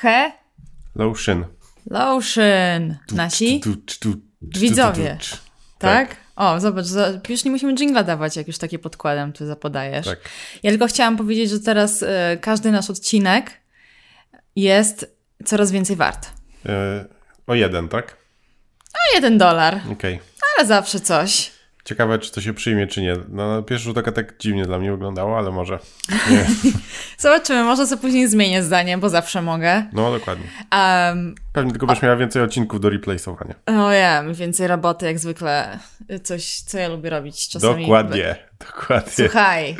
[0.00, 0.32] He?
[0.94, 1.44] Lotion.
[1.90, 2.96] Lotion.
[3.12, 3.60] Nasi
[4.42, 5.18] widzowie.
[5.78, 6.16] Tak?
[6.36, 6.86] O, zobacz,
[7.28, 10.06] już nie musimy jingla dawać, jak już takie podkładem tu zapodajesz.
[10.06, 10.18] Tak.
[10.62, 13.50] Ja tylko chciałam powiedzieć, że teraz e, każdy nasz odcinek
[14.56, 16.30] jest coraz więcej wart.
[16.66, 17.04] E,
[17.46, 18.16] o jeden, tak?
[18.94, 20.20] A jeden dolar, Okej.
[20.58, 21.50] ale zawsze coś.
[21.90, 23.16] Ciekawe, czy to się przyjmie, czy nie.
[23.28, 25.78] No, na pierwszy rzut oka tak dziwnie dla mnie wyglądało, ale może.
[27.18, 29.86] Zobaczymy, może sobie później zmienię zdanie, bo zawsze mogę.
[29.92, 30.44] No, dokładnie.
[30.72, 33.54] Um, Pewnie tylko byś miała więcej odcinków do replaceowania.
[33.66, 35.78] no ja, więcej roboty, jak zwykle.
[36.22, 37.82] Coś, co ja lubię robić czasami.
[37.82, 38.36] Dokładnie.
[38.66, 39.12] Dokładnie.
[39.12, 39.76] Słuchaj,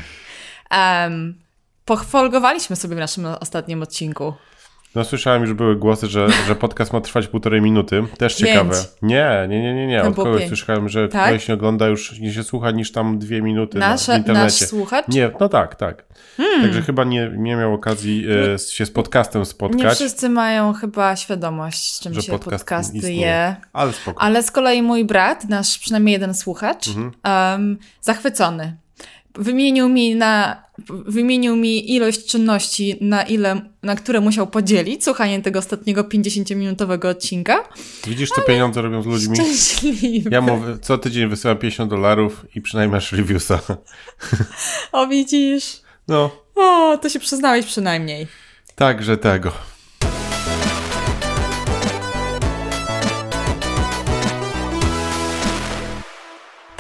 [0.71, 1.35] um,
[2.77, 4.35] sobie w naszym ostatnim odcinku.
[4.95, 8.03] No słyszałem, już były głosy, że, że podcast ma trwać półtorej minuty.
[8.19, 8.75] Też ciekawe.
[9.03, 10.03] Nie, nie, nie, nie, nie.
[10.03, 11.29] Od kogoś słyszałem, że Tak?
[11.31, 14.45] ktoś nie ogląda już, nie się słucha niż tam dwie minuty Nasze, na, w internecie.
[14.65, 15.09] nasz słuchacz?
[15.09, 16.05] Nie, no tak, tak.
[16.63, 21.17] Także chyba nie, nie miał okazji e, się z podcastem Nie spotkać, wszyscy mają chyba
[21.17, 23.21] świadomość, z czym że się podcast podcasty istnieje.
[23.21, 23.57] je.
[23.73, 24.23] Ale spoko.
[24.23, 27.13] Ale z kolei mój brat, nasz przynajmniej jeden słuchacz, Mhm.
[27.23, 28.77] em, zachwycony.
[29.35, 35.59] Wymienił mi, na, wymienił mi ilość czynności, na, ile, na które musiał podzielić słuchanie tego
[35.59, 37.69] ostatniego 50-minutowego odcinka.
[38.07, 39.37] Widzisz, co pieniądze robią z ludźmi?
[39.37, 40.31] Szczęśliwy.
[40.33, 43.61] Ja mu co tydzień wysyłam 50 dolarów i przynajmniej masz reviewsa.
[44.93, 45.81] O, widzisz?
[46.09, 48.27] No, O, to się przyznałeś przynajmniej.
[48.75, 49.53] także tego.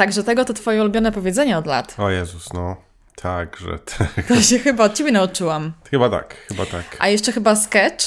[0.00, 1.94] Także tego to twoje ulubione powiedzenie od lat.
[1.98, 2.76] O Jezus, no.
[3.22, 4.26] Także tak.
[4.28, 5.72] To się chyba od ciebie nauczyłam.
[5.90, 6.84] Chyba tak, chyba tak.
[6.98, 8.06] A jeszcze chyba sketch?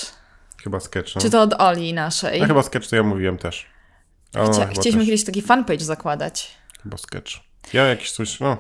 [0.63, 1.21] Chyba sketch, no.
[1.21, 2.41] Czy to od Oli naszej?
[2.41, 3.65] No chyba sketch to ja mówiłem też.
[4.35, 5.05] O, Chcia- chcieliśmy też.
[5.05, 6.51] kiedyś taki fanpage zakładać.
[6.83, 7.31] Chyba sketch.
[7.73, 8.57] Ja jakiś coś, no,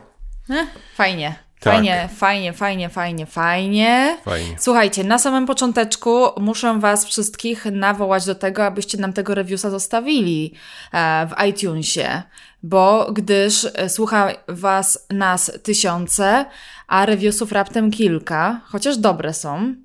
[0.49, 1.35] Eh, Fajnie.
[1.59, 1.73] Tak.
[1.73, 4.17] Fajnie, fajnie, fajnie, fajnie, fajnie.
[4.25, 4.55] fajnie.
[4.59, 10.53] Słuchajcie, na samym począteczku muszę Was wszystkich nawołać do tego, abyście nam tego reviewsa zostawili
[10.93, 12.23] e, w iTunesie,
[12.63, 16.45] bo gdyż e, słucha Was nas tysiące,
[16.87, 19.75] a reviewsów raptem kilka, chociaż dobre są,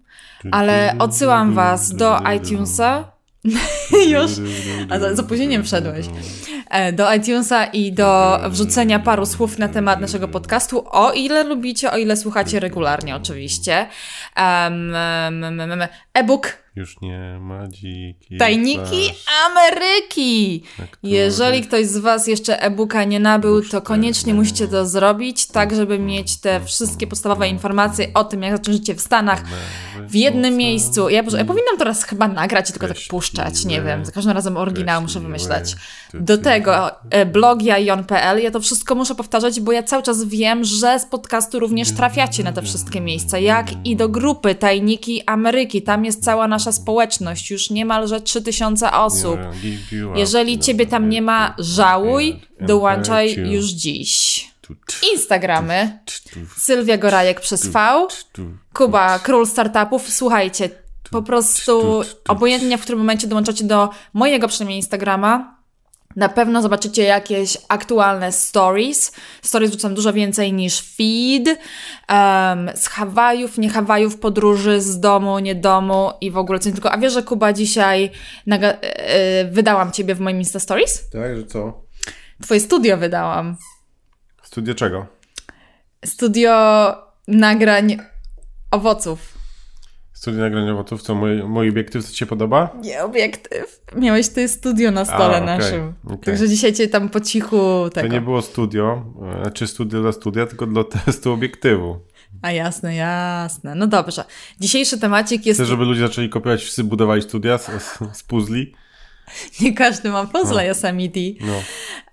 [0.52, 3.04] ale odsyłam Was do iTunesa.
[4.08, 4.30] Już,
[4.90, 6.06] a z opóźnieniem wszedłeś.
[6.70, 11.92] E, Do iTunesa i do wrzucenia paru słów na temat naszego podcastu, o ile lubicie,
[11.92, 13.86] o ile słuchacie regularnie oczywiście.
[14.36, 14.92] Um,
[16.14, 18.36] e-book Już nie ma dziki.
[18.38, 19.24] Tajniki twarz.
[19.46, 20.62] Ameryki.
[21.02, 25.98] Jeżeli ktoś z Was jeszcze e-booka nie nabył, to koniecznie musicie to zrobić, tak żeby
[25.98, 29.42] mieć te wszystkie podstawowe informacje o tym, jak zacząć życie w Stanach
[30.08, 31.08] w jednym miejscu.
[31.08, 34.56] Ja, ja powinnam teraz chyba nagrać i tylko tak puszczać, nie wiem, za każdym razem
[34.56, 35.76] oryginał muszę wymyślać.
[36.14, 40.64] Do tego e, blog jajon.pl, ja to wszystko muszę powtarzać, bo ja cały czas wiem,
[40.64, 45.82] że z podcastu również trafiacie na te wszystkie miejsca, jak i do grupy Tajniki Ameryki.
[45.82, 49.38] Tam jest cała nasza społeczność, już niemalże 3000 osób.
[50.14, 54.44] Jeżeli ciebie tam nie ma, żałuj, dołączaj już dziś.
[55.12, 55.98] Instagramy
[56.56, 58.06] Sylwia Gorajek przez V,
[58.74, 60.12] Kuba, król startupów.
[60.12, 60.70] Słuchajcie,
[61.10, 65.57] po prostu obojętnie w którym momencie dołączacie do mojego przynajmniej Instagrama,
[66.18, 69.12] na pewno zobaczycie jakieś aktualne stories.
[69.42, 71.46] Stories wrzucam dużo więcej niż feed.
[71.48, 76.92] Um, z Hawajów, nie Hawajów, podróży, z domu, nie domu i w ogóle coś tylko.
[76.92, 78.10] A wiesz, że Kuba dzisiaj
[78.46, 81.10] naga- e, wydałam ciebie w moim Insta Stories?
[81.10, 81.82] Tak, że co?
[82.42, 83.56] Twoje studio wydałam.
[84.42, 85.06] Studio czego?
[86.04, 86.52] Studio
[87.28, 87.96] nagrań
[88.70, 89.37] owoców.
[90.18, 92.76] Studio nagrania owoców, co mój, mój obiektyw, co ci się podoba?
[92.80, 93.80] Nie, obiektyw.
[93.96, 95.94] Miałeś ty studio na stole A, okej, naszym.
[96.04, 96.18] okej.
[96.18, 98.08] Także dzisiaj cię tam po cichu To tego.
[98.14, 99.04] nie było studio,
[99.46, 102.00] e, czy studio dla studia, tylko dla testu obiektywu.
[102.42, 103.74] A jasne, jasne.
[103.74, 104.24] No dobrze.
[104.60, 105.60] Dzisiejszy temacik jest...
[105.60, 107.70] Chcę, żeby ludzie zaczęli kopiować, wszyscy budowali studia z,
[108.12, 108.74] z, puzli.
[109.60, 111.44] Nie każdy ma puzzle Yosemite.
[111.46, 111.62] No.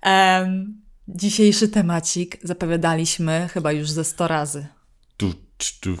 [0.02, 4.66] Em, dzisiejszy temacik zapowiadaliśmy chyba już ze 100 razy.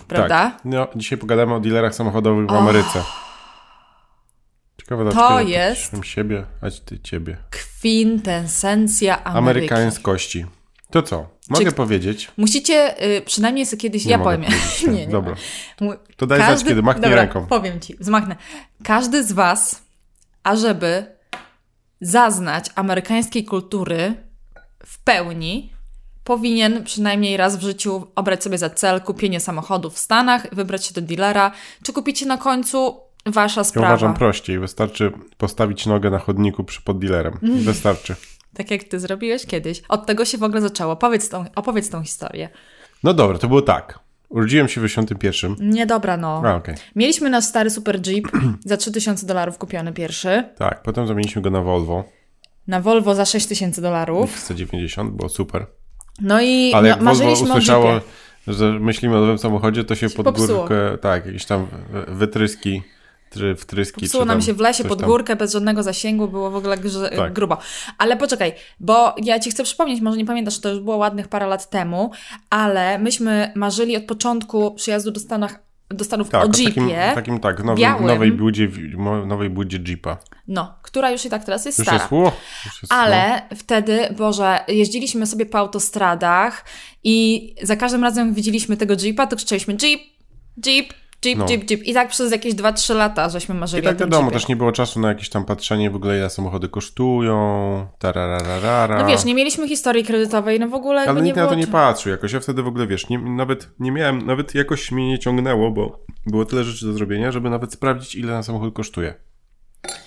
[0.08, 0.50] Prawda?
[0.50, 0.60] Tak.
[0.64, 3.02] No, dzisiaj pogadamy o dealerach samochodowych w Ameryce.
[4.80, 7.36] Ciekawe, dlaczego ja jest- siebie, a ty ciebie.
[7.50, 9.38] Kwintesencja Ameryki.
[9.38, 10.46] Amerykańskości.
[10.90, 11.28] To co?
[11.48, 12.30] Mogę Czy- powiedzieć?
[12.36, 14.04] Musicie y, przynajmniej sobie kiedyś...
[14.04, 14.42] Nie ja powiem.
[14.44, 14.52] tak.
[14.86, 15.08] nie, nie.
[15.08, 15.34] Dobra.
[15.80, 17.46] Mu- To daj znać, kiedy machnij Dobra, ręką.
[17.46, 18.36] powiem ci, zmachnę.
[18.84, 19.82] Każdy z was,
[20.42, 21.16] ażeby
[22.00, 24.14] zaznać amerykańskiej kultury
[24.86, 25.72] w pełni,
[26.26, 30.94] powinien przynajmniej raz w życiu obrać sobie za cel kupienie samochodu w Stanach, wybrać się
[30.94, 31.52] do dealera,
[31.82, 33.88] czy kupicie na końcu wasza Ja sprawa.
[33.88, 34.58] uważam prościej.
[34.58, 37.38] Wystarczy postawić nogę na chodniku przy, pod dealerem.
[37.42, 37.58] Mm.
[37.58, 38.14] Wystarczy.
[38.56, 39.82] Tak jak ty zrobiłeś kiedyś.
[39.88, 40.96] Od tego się w ogóle zaczęło.
[40.96, 42.48] Powiedz tą, opowiedz tą historię.
[43.04, 43.98] No dobra, to było tak.
[44.28, 45.56] Urodziłem się w 81.
[45.60, 46.42] Nie, dobra, no.
[46.44, 46.74] A, okay.
[46.94, 48.24] Mieliśmy nasz stary Super Jeep
[48.64, 50.44] za 3000 dolarów kupiony pierwszy.
[50.58, 52.04] Tak, potem zamieniliśmy go na Volvo.
[52.66, 54.36] Na Volvo za 6000 dolarów.
[54.36, 55.66] XC90, było super.
[56.20, 58.00] No i Ale jak no, Volvo usłyszało,
[58.46, 60.58] że myślimy o nowym samochodzie, to się, się pod popsuło.
[60.58, 61.66] górkę, tak, jakieś tam
[62.08, 62.82] wytryski
[63.56, 64.00] wtryski.
[64.00, 67.32] Popsuło nam się w lesie pod górkę, bez żadnego zasięgu, było w ogóle grze, tak.
[67.32, 67.58] grubo.
[67.98, 71.46] Ale poczekaj, bo ja ci chcę przypomnieć, może nie pamiętasz, to już było ładnych parę
[71.46, 72.10] lat temu,
[72.50, 76.96] ale myśmy marzyli od początku przyjazdu do Stanach do Stanów tak, o Jeepie.
[76.96, 78.68] Takim, takim tak, nowej, białym, nowej, budzie,
[79.26, 80.18] nowej budzie Jeepa.
[80.48, 82.02] No, która już i tak teraz jest już stara.
[82.02, 82.12] Jest,
[82.66, 83.56] już jest, Ale no.
[83.56, 86.64] wtedy, Boże, jeździliśmy sobie po autostradach
[87.04, 90.00] i za każdym razem widzieliśmy tego Jeepa, to krzyczeliśmy Jeep,
[90.66, 90.94] Jeep,
[91.26, 91.46] Jeep, no.
[91.48, 91.82] Jeep, Jeep.
[91.82, 95.00] I tak przez jakieś 2-3 lata żeśmy marzyli I tak wiadomo, też nie było czasu
[95.00, 98.98] na jakieś tam patrzenie w ogóle ile samochody kosztują, tarararara.
[98.98, 102.12] No wiesz, nie mieliśmy historii kredytowej, no w ogóle Ale nikt na to nie patrzył
[102.12, 105.70] jakoś, ja wtedy w ogóle, wiesz, nie, nawet nie miałem, nawet jakoś mnie nie ciągnęło,
[105.70, 109.14] bo było tyle rzeczy do zrobienia, żeby nawet sprawdzić ile na samochód kosztuje.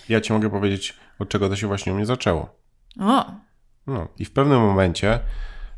[0.10, 2.56] Ja ci mogę powiedzieć, od czego to się właśnie u mnie zaczęło.
[3.00, 3.26] O!
[3.88, 5.20] No i w pewnym momencie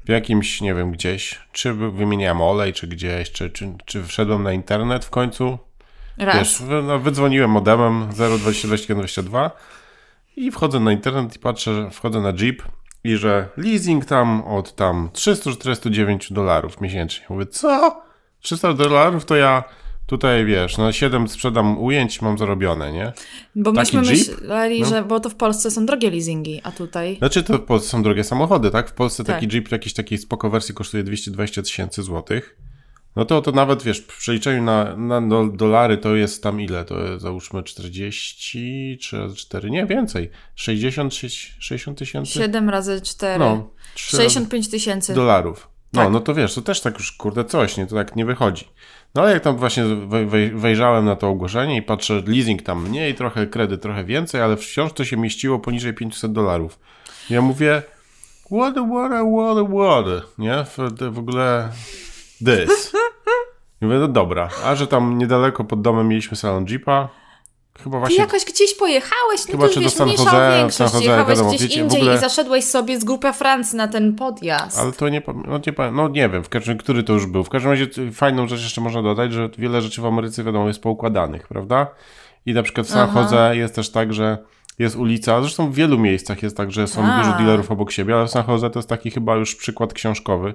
[0.06, 4.54] w jakimś, nie wiem, gdzieś, czy wymieniałem olej, czy gdzieś, czy, czy, czy wszedłem na
[4.54, 5.58] internet w końcu.
[6.18, 6.38] Raz.
[6.38, 9.52] Wiesz, no, wydzwoniłem modemem 02222
[10.36, 12.64] i wchodzę na internet i patrzę, wchodzę na Jeep
[13.04, 17.26] i że leasing tam od tam 349 dolarów miesięcznie.
[17.30, 18.02] Mówię, co?
[18.42, 19.64] 300 dolarów to ja
[20.12, 23.14] Tutaj wiesz, na 7 sprzedam ujęć, mam zarobione, nie?
[23.56, 24.42] Bo Taki myśmy Jeep?
[24.42, 24.88] myśleli, no.
[24.88, 27.18] że bo to w Polsce są drogie leasingi, a tutaj.
[27.18, 28.90] Znaczy to w Polsce są drogie samochody, tak?
[28.90, 29.36] W Polsce tak.
[29.36, 32.58] taki Jeep w jakiejś takiej spoko wersji kosztuje 220 tysięcy złotych.
[33.16, 35.22] No to, to nawet wiesz, w przeliczeniu na, na
[35.54, 36.86] dolary to jest tam ile?
[36.86, 40.30] To jest, załóżmy 40 czy 4, nie więcej.
[40.56, 41.14] 60,
[41.60, 42.32] 60 tysięcy?
[42.32, 43.40] 7 razy 4.
[43.40, 45.14] No, 65 tysięcy.
[45.14, 45.72] Dolarów.
[45.94, 46.12] No, tak.
[46.12, 47.88] no to wiesz, to też tak już kurde coś, nie?
[47.88, 48.68] To tak nie wychodzi.
[49.16, 49.84] No ale jak tam właśnie
[50.54, 54.94] wejrzałem na to ogłoszenie i patrzę, leasing tam mniej, trochę kredyt trochę więcej, ale wciąż
[54.94, 56.80] to się mieściło poniżej 500 dolarów.
[57.30, 57.82] Ja mówię,
[58.46, 60.66] what, what, what, what, nie?
[60.66, 60.78] W,
[61.12, 61.70] w ogóle
[62.46, 62.94] this.
[63.82, 67.10] I mówię, no dobra, a że tam niedaleko pod domem mieliśmy salon Jeepa,
[67.80, 68.16] Chyba właśnie...
[68.16, 70.92] Ty jakoś gdzieś pojechałeś, no Chyba to czy wiesz, do San Jose, większość.
[70.92, 72.16] San Jose, Jechałeś wiadomo, gdzieś wiecie, indziej ogóle...
[72.16, 74.80] i zaszedłeś sobie z grupy Francji na ten podjazd.
[74.80, 77.44] Ale to nie, no nie, no nie wiem, w każdym, który to już był.
[77.44, 80.82] W każdym razie fajną rzecz jeszcze można dodać, że wiele rzeczy w Ameryce, wiadomo, jest
[80.82, 81.88] poukładanych, prawda?
[82.46, 84.38] I na przykład w San Jose jest też tak, że
[84.80, 87.18] jest ulica, zresztą w wielu miejscach jest tak, że są A.
[87.18, 90.54] dużo dealerów obok siebie, ale w San Jose to jest taki chyba już przykład książkowy,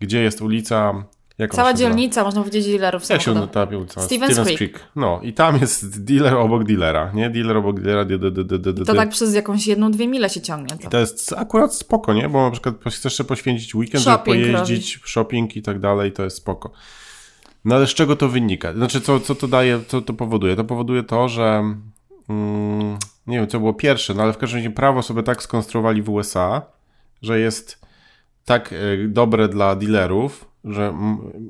[0.00, 1.04] gdzie jest ulica
[1.38, 4.00] jak Cała dzielnica, można powiedzieć, dealerów Jak się ta ulica?
[4.00, 4.56] Stevens, Stevens Creek.
[4.56, 4.80] Creek.
[4.96, 7.30] No i tam jest dealer obok dealera, nie?
[7.30, 8.04] Dealer obok dealera.
[8.04, 10.78] D, d, d, d, d, to tak przez jakąś jedną, dwie mile się ciągnie.
[10.78, 10.90] To.
[10.90, 12.28] to jest akurat spoko, nie?
[12.28, 15.10] Bo na przykład chcesz jeszcze poświęcić weekend, shopping żeby pojeździć, robić.
[15.10, 16.70] shopping i tak dalej, to jest spoko.
[17.64, 18.72] No ale z czego to wynika?
[18.72, 20.56] Znaczy, co, co to daje, co to powoduje?
[20.56, 21.74] To powoduje to, że
[22.28, 26.02] mm, nie wiem, co było pierwsze, no ale w każdym razie prawo sobie tak skonstruowali
[26.02, 26.62] w USA,
[27.22, 27.78] że jest
[28.44, 30.94] tak y, dobre dla dealerów, że,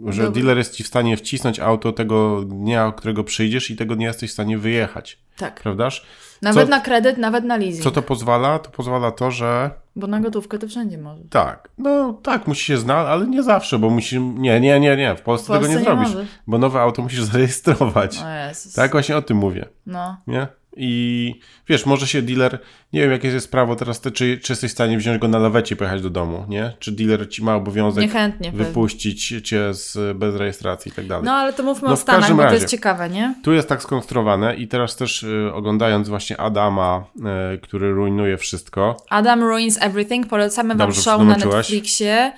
[0.07, 4.07] że dealer jest ci w stanie wcisnąć auto tego dnia, którego przyjdziesz i tego dnia
[4.07, 5.19] jesteś w stanie wyjechać.
[5.37, 5.61] Tak.
[5.61, 6.07] Prawdaż?
[6.43, 7.85] Nawet co, na kredyt, nawet na leasing.
[7.85, 8.59] Co to pozwala?
[8.59, 9.71] To pozwala to, że...
[9.97, 11.27] Bo na gotówkę to wszędzie możesz.
[11.31, 11.69] Tak.
[11.79, 14.21] No tak, musi się znać, ale nie zawsze, bo musi...
[14.21, 15.17] Nie, nie, nie, nie.
[15.17, 16.15] W Polsce, w Polsce tego nie, nie zrobisz.
[16.15, 16.29] Możesz.
[16.47, 18.19] Bo nowe auto musisz zarejestrować.
[18.19, 18.73] O Jezus.
[18.73, 19.69] Tak, właśnie o tym mówię.
[19.87, 20.17] No.
[20.27, 20.47] Nie?
[20.79, 21.35] I
[21.69, 22.59] wiesz, może się dealer,
[22.93, 25.75] nie wiem jakie jest prawo teraz, czy, czy jesteś w stanie wziąć go na lawecie
[25.75, 26.73] i pojechać do domu, nie?
[26.79, 29.43] Czy dealer ci ma obowiązek Niechętnie, wypuścić pewnie.
[29.43, 31.25] cię z, bez rejestracji i tak dalej.
[31.25, 33.35] No ale to mówmy no, o Stanach, bo to jest ciekawe, nie?
[33.43, 37.05] Tu jest tak skonstruowane i teraz też y, oglądając właśnie Adama,
[37.55, 38.97] y, który rujnuje wszystko.
[39.11, 42.33] Adam Ruins Everything, polecamy wam Dobrze, show na Netflixie.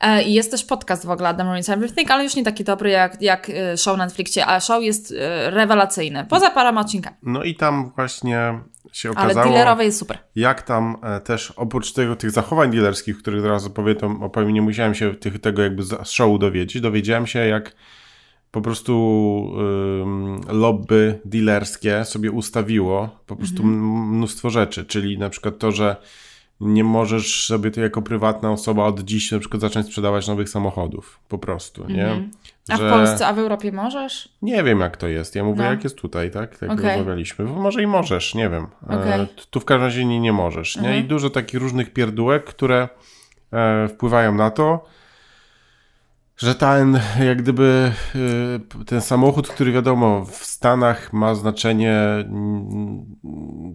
[0.00, 2.90] E, I jest też podcast w ogóle Adam Ruins Everything, ale już nie taki dobry
[2.90, 6.26] jak, jak e, show na Netflixie, a show jest e, rewelacyjny.
[6.28, 7.16] Poza paroma odcinkami.
[7.22, 8.60] No i tam właśnie
[8.92, 9.40] się okazało...
[9.40, 10.18] Ale dealerowe jest super.
[10.36, 15.14] Jak tam też oprócz tego, tych zachowań dealerskich, których teraz opowiem, opowiem nie musiałem się
[15.14, 16.82] tych, tego jakby z showu dowiedzieć.
[16.82, 17.72] Dowiedziałem się jak
[18.50, 19.52] po prostu
[20.48, 24.08] lobby dealerskie sobie ustawiło po prostu mhm.
[24.08, 25.96] mnóstwo rzeczy, czyli na przykład to, że
[26.60, 31.20] nie możesz sobie ty jako prywatna osoba od dziś na przykład zacząć sprzedawać nowych samochodów.
[31.28, 32.06] Po prostu, nie?
[32.06, 32.30] Mm.
[32.68, 34.28] A w Polsce, a w Europie możesz?
[34.42, 35.34] Nie wiem jak to jest.
[35.34, 35.70] Ja mówię no.
[35.70, 36.58] jak jest tutaj, tak?
[36.58, 36.96] Tak okay.
[36.96, 37.44] rozmawialiśmy.
[37.44, 38.66] Może i możesz, nie wiem.
[38.90, 39.26] E, okay.
[39.50, 40.76] tu w każdym razie nie, nie możesz.
[40.76, 40.98] Nie?
[40.98, 42.88] I dużo takich różnych pierdółek, które
[43.52, 44.84] e, wpływają na to,
[46.38, 47.92] że ten, jak gdyby
[48.80, 53.06] y, ten samochód, który wiadomo w Stanach ma znaczenie mm,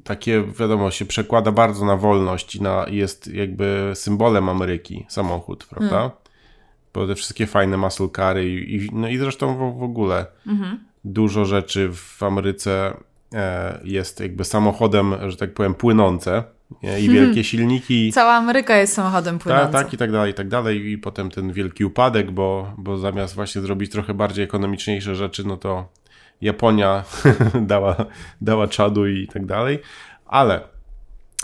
[0.03, 5.97] takie, wiadomo, się przekłada bardzo na wolność i na, jest jakby symbolem Ameryki samochód, prawda?
[5.97, 6.11] Hmm.
[6.93, 10.79] bo te wszystkie fajne muscle cary i, no i zresztą w, w ogóle mhm.
[11.03, 12.97] dużo rzeczy w Ameryce
[13.33, 16.43] e, jest jakby samochodem, że tak powiem, płynące.
[16.83, 16.99] Nie?
[16.99, 17.43] I wielkie hmm.
[17.43, 18.11] silniki.
[18.11, 19.71] Cała Ameryka jest samochodem płynącym.
[19.71, 20.91] Tak, tak, i tak dalej, i tak dalej.
[20.91, 25.57] I potem ten wielki upadek, bo, bo zamiast właśnie zrobić trochę bardziej ekonomiczniejsze rzeczy, no
[25.57, 25.87] to
[26.41, 27.03] Japonia
[27.61, 27.95] dała,
[28.41, 29.79] dała czadu i tak dalej.
[30.25, 30.61] Ale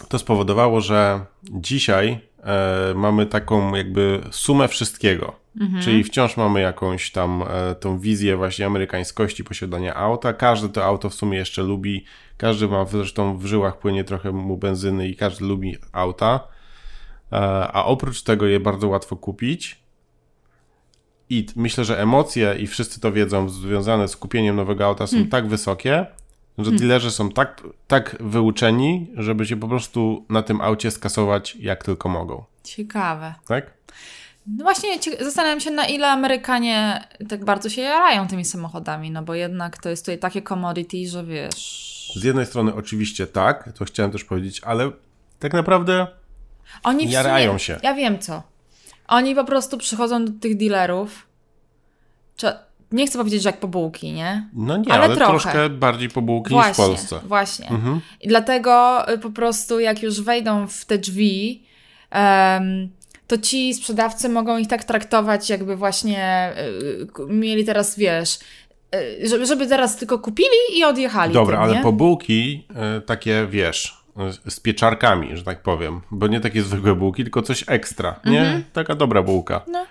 [0.08, 5.39] to spowodowało, że dzisiaj e, mamy taką jakby sumę wszystkiego.
[5.62, 5.84] Mhm.
[5.84, 10.34] Czyli wciąż mamy jakąś tam e, tą wizję właśnie amerykańskości posiadania auta.
[10.34, 12.06] Każdy to auto w sumie jeszcze lubi.
[12.38, 16.48] Każdy ma zresztą w żyłach płynie trochę mu benzyny i każdy lubi auta.
[17.32, 17.36] E,
[17.74, 19.80] a oprócz tego je bardzo łatwo kupić.
[21.30, 25.30] I myślę, że emocje, i wszyscy to wiedzą, związane z kupieniem nowego auta są hmm.
[25.30, 26.06] tak wysokie,
[26.58, 26.80] że hmm.
[26.80, 32.10] dealerzy są tak, tak wyuczeni, żeby się po prostu na tym aucie skasować jak tylko
[32.10, 32.44] mogą.
[32.64, 33.34] Ciekawe.
[33.48, 33.74] Tak?
[34.48, 39.34] No właśnie zastanawiam się, na ile Amerykanie tak bardzo się jarają tymi samochodami, no bo
[39.34, 42.12] jednak to jest tutaj takie commodity, że wiesz...
[42.16, 44.92] Z jednej strony oczywiście tak, to chciałem też powiedzieć, ale
[45.40, 46.08] tak naprawdę
[46.84, 47.80] Oni jarają sumie, się.
[47.84, 48.44] Ja wiem co.
[49.08, 51.30] Oni po prostu przychodzą do tych dealerów,
[52.92, 54.50] nie chcę powiedzieć, że jak po bułki, nie?
[54.54, 57.28] No nie, ale, ale troszkę bardziej po bułki właśnie, niż w Polsce.
[57.28, 57.70] Właśnie.
[57.70, 58.02] Mhm.
[58.22, 61.64] I dlatego y, po prostu jak już wejdą w te drzwi,
[62.16, 62.90] um,
[63.30, 66.54] to ci sprzedawcy mogą ich tak traktować, jakby właśnie
[67.20, 68.40] y, mieli teraz, wiesz,
[68.96, 71.34] y, żeby, żeby teraz tylko kupili i odjechali.
[71.34, 72.68] Dobra, tym, ale po bułki
[72.98, 74.04] y, takie, wiesz,
[74.48, 78.42] z pieczarkami, że tak powiem, bo nie takie zwykłe bułki, tylko coś ekstra, nie?
[78.42, 78.64] Mhm.
[78.74, 79.62] Taka dobra bułka.
[79.68, 79.86] No.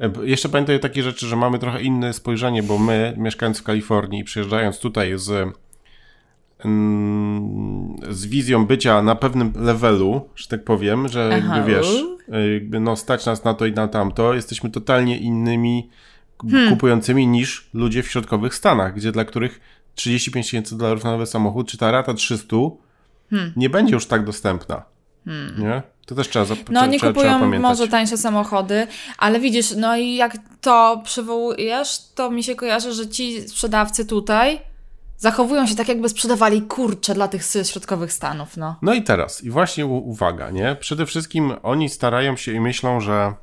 [0.00, 4.24] E, jeszcze pamiętaj takie rzeczy, że mamy trochę inne spojrzenie, bo my, mieszkając w Kalifornii,
[4.24, 5.56] przyjeżdżając tutaj z
[6.64, 11.56] Mm, z wizją bycia na pewnym levelu, że tak powiem, że Aha.
[11.56, 12.04] jakby wiesz,
[12.54, 15.90] jakby no stać nas na to i na tamto, jesteśmy totalnie innymi
[16.42, 16.70] hmm.
[16.70, 19.60] kupującymi niż ludzie w środkowych Stanach, gdzie dla których
[19.94, 22.56] 35 tysięcy dolarów na nowy samochód, czy ta rata 300
[23.30, 23.52] hmm.
[23.56, 24.82] nie będzie już tak dostępna.
[25.24, 25.60] Hmm.
[25.60, 25.82] Nie?
[26.06, 26.74] To też trzeba zapamiętać.
[26.74, 28.86] No, nie kupują może tańsze samochody,
[29.18, 34.60] ale widzisz, no i jak to przywołujesz, to mi się kojarzy, że ci sprzedawcy tutaj
[35.18, 38.76] Zachowują się tak, jakby sprzedawali kurcze dla tych środkowych Stanów, no.
[38.82, 40.76] No i teraz, i właśnie uwaga, nie?
[40.80, 43.34] Przede wszystkim oni starają się i myślą, że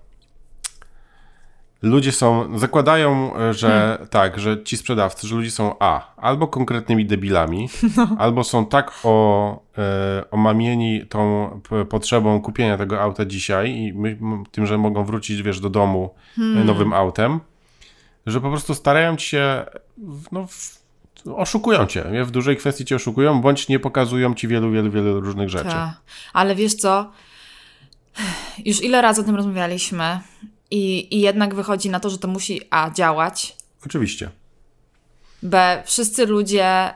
[1.81, 4.07] ludzie są, zakładają, że hmm.
[4.07, 8.07] tak, że ci sprzedawcy, że ludzie są A, albo konkretnymi debilami, no.
[8.19, 11.49] albo są tak o, e, omamieni tą
[11.89, 14.17] potrzebą kupienia tego auta dzisiaj i my,
[14.51, 16.65] tym, że mogą wrócić, wiesz, do domu hmm.
[16.65, 17.39] nowym autem,
[18.25, 19.65] że po prostu starają się
[20.31, 20.82] no, w,
[21.25, 25.49] oszukują cię, w dużej kwestii cię oszukują, bądź nie pokazują ci wielu, wielu, wielu różnych
[25.49, 25.69] rzeczy.
[25.69, 25.97] Ta.
[26.33, 27.11] Ale wiesz co,
[28.65, 30.19] już ile razy o tym rozmawialiśmy
[30.71, 33.55] i, i jednak wychodzi na to, że to musi A działać.
[33.85, 34.29] Oczywiście.
[35.43, 36.91] B wszyscy ludzie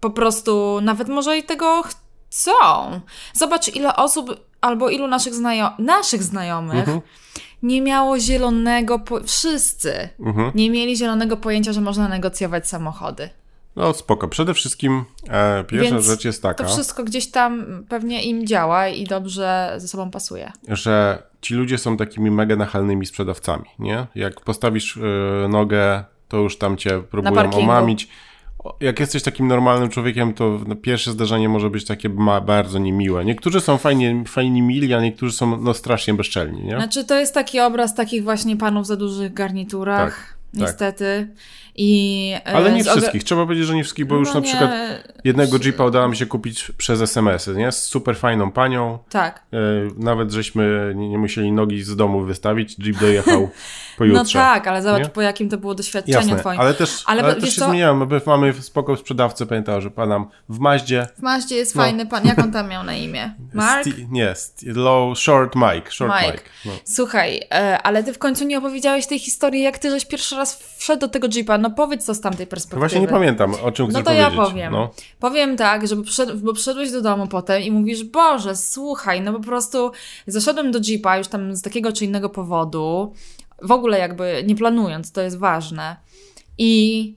[0.00, 3.00] po prostu nawet może i tego chcą.
[3.34, 7.00] Zobacz ile osób albo ilu naszych, znajo naszych znajomych mhm
[7.62, 9.20] nie miało zielonego, po...
[9.20, 10.50] wszyscy mhm.
[10.54, 13.28] nie mieli zielonego pojęcia, że można negocjować samochody.
[13.76, 14.28] No spoko.
[14.28, 16.64] Przede wszystkim e, pierwsza Więc rzecz jest taka.
[16.64, 20.52] To wszystko gdzieś tam pewnie im działa i dobrze ze sobą pasuje.
[20.68, 24.06] Że ci ludzie są takimi mega nachalnymi sprzedawcami, nie?
[24.14, 28.08] Jak postawisz e, nogę, to już tam cię próbują omamić
[28.80, 33.24] jak jesteś takim normalnym człowiekiem, to pierwsze zdarzenie może być takie bardzo niemiłe.
[33.24, 36.76] Niektórzy są fajnie, fajni mili, a niektórzy są no, strasznie bezczelni, nie?
[36.76, 41.28] Znaczy to jest taki obraz takich właśnie panów za dużych garniturach, tak, niestety.
[41.28, 41.44] Tak.
[41.78, 44.46] I, e, Ale nie wszystkich, trzeba powiedzieć, że nie wszystkich, bo no już na nie...
[44.46, 44.70] przykład
[45.24, 47.72] jednego Jeepa udało mi się kupić przez SMS-y, nie?
[47.72, 48.98] Z super fajną panią.
[49.08, 49.42] Tak.
[49.52, 49.58] E,
[49.96, 53.50] nawet żeśmy nie, musieli nogi z domu wystawić, Jeep dojechał
[53.98, 54.38] pojutrze.
[54.38, 55.08] No tak, ale zobacz, nie?
[55.08, 56.60] po jakim to było doświadczenie Jasne, twoim.
[56.60, 57.68] Ale też, ale, ale też się co?
[57.68, 61.06] zmieniałem, my mamy spoko sprzedawcę, pamiętam, że panam w Maździe.
[61.18, 61.82] W Maździe jest no.
[61.82, 63.34] fajny pan, jak on tam miał na imię?
[63.54, 63.80] Mark?
[63.80, 64.34] Sti nie,
[64.66, 65.90] low, short Mike.
[65.90, 66.32] Short Mike.
[66.32, 66.44] Mike.
[66.64, 66.72] No.
[66.84, 70.76] Słuchaj, e, ale ty w końcu nie opowiedziałeś tej historii, jak ty żeś pierwszy raz
[70.76, 72.80] wszedł do tego Jeepa, no powiedz co z tamtej perspektywy.
[72.80, 74.38] Właśnie nie pamiętam, o czym chcesz No to powiedzieć.
[74.38, 74.72] ja powiem.
[74.72, 74.90] No.
[75.20, 76.02] Powiem tak, żeby
[76.34, 79.92] bo przyszedłeś do domu potem i mówisz, Boże, słuchaj, no po prostu
[80.26, 83.12] zaszedłem do Jeepa już tam z takiego czy innego powodu,
[83.62, 85.96] w ogóle jakby nie planując, to jest ważne.
[86.58, 87.14] I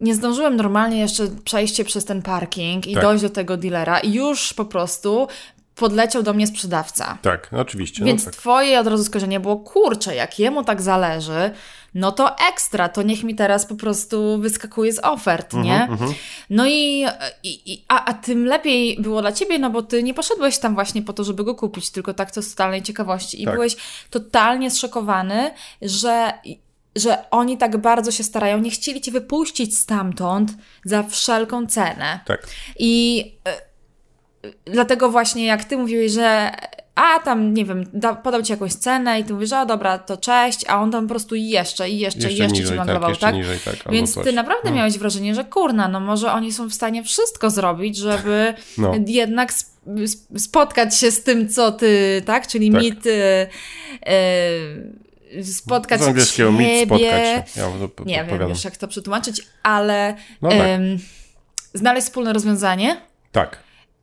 [0.00, 3.02] nie zdążyłem normalnie jeszcze przejść przez ten parking i tak.
[3.02, 5.28] dojść do tego dealera i już po prostu
[5.76, 7.18] podleciał do mnie sprzedawca.
[7.22, 8.04] Tak, no oczywiście.
[8.04, 8.40] Więc no tak.
[8.40, 11.50] twoje od razu skojarzenie było, kurczę, jak jemu tak zależy,
[11.94, 15.74] no to ekstra, to niech mi teraz po prostu wyskakuje z ofert, nie?
[15.82, 16.14] Mhm, mhm.
[16.50, 17.06] No i,
[17.42, 20.74] i, i a, a tym lepiej było dla ciebie, no bo ty nie poszedłeś tam
[20.74, 23.54] właśnie po to, żeby go kupić, tylko tak to z totalnej ciekawości i Tak.
[23.54, 23.76] byłeś
[24.10, 25.50] totalnie zszokowany,
[25.82, 26.32] że
[26.96, 30.52] że oni tak bardzo się starają, nie chcieli cię wypuścić stamtąd
[30.84, 32.20] za wszelką cenę.
[32.26, 32.46] Tak.
[32.78, 33.24] I
[34.44, 36.50] y, dlatego właśnie jak ty mówiłeś, że
[36.94, 40.16] a tam, nie wiem, da, podał ci jakąś cenę i ty mówisz, o dobra, to
[40.16, 43.26] cześć, a on tam po prostu jeszcze i jeszcze, i Jeszcze niżej, tak, manglował, jeszcze
[43.26, 43.34] tak?
[43.34, 44.24] niżej, tak, Więc coś.
[44.24, 44.76] ty naprawdę No.
[44.76, 48.92] miałeś wrażenie, że kurna, no może oni są w stanie wszystko zrobić, żeby No.
[49.06, 49.72] jednak sp-
[50.12, 52.46] sp- spotkać się z tym, co ty, tak?
[52.46, 52.82] Czyli Tak.
[52.82, 53.46] mit, y,
[55.38, 56.64] y, spotkać Z angielskiego ciebie.
[56.76, 57.60] mit spotkać się.
[58.06, 60.58] Ja Nie wiem już, jak to przetłumaczyć, ale No tak.
[61.74, 63.00] znaleźć wspólne rozwiązanie.
[63.32, 63.58] Tak.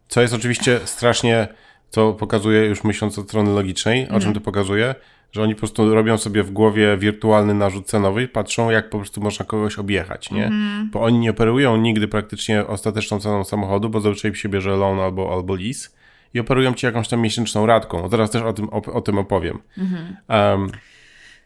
[0.07, 1.47] Co jest oczywiście strasznie,
[1.89, 4.21] co pokazuje, już myśląc od strony logicznej, o Mhm.
[4.21, 4.95] czym to pokazuje,
[5.31, 8.97] że oni po prostu robią sobie w głowie wirtualny narzut cenowy i patrzą, jak po
[8.97, 10.45] prostu można kogoś objechać, nie?
[10.45, 10.89] Mhm.
[10.93, 15.33] Bo oni nie operują nigdy praktycznie ostateczną ceną samochodu, bo zazwyczaj się bierze loan albo,
[15.33, 15.89] albo lease
[16.33, 18.09] i operują ci jakąś tam miesięczną ratką.
[18.09, 19.59] Zaraz też o tym, o, o tym opowiem.
[19.77, 20.15] Mhm.
[20.27, 20.69] Em,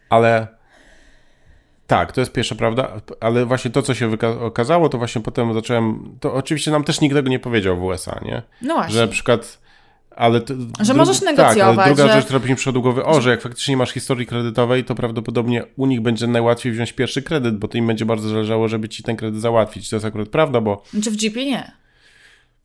[0.09, 0.47] ale
[1.87, 4.09] tak, to jest pierwsza prawda, ale właśnie to, co się
[4.39, 8.19] okazało, to właśnie potem zacząłem, to oczywiście nam też nikt tego nie powiedział w USA,
[8.25, 8.41] nie?
[8.61, 8.93] No właśnie.
[8.93, 9.61] Że na przykład,
[10.15, 10.41] ale...
[10.41, 13.21] To, Że możesz Tak, ale negocjować, druga że- rzecz, która mi przyszła do głowy, o,
[13.21, 17.57] że jak faktycznie masz historii kredytowej, to prawdopodobnie u nich będzie najłatwiej wziąć pierwszy kredyt,
[17.57, 19.89] bo to im będzie bardzo zależało, żeby ci ten kredyt załatwić.
[19.89, 21.71] To jest akurat prawda, bo Czy w Jeepie nie?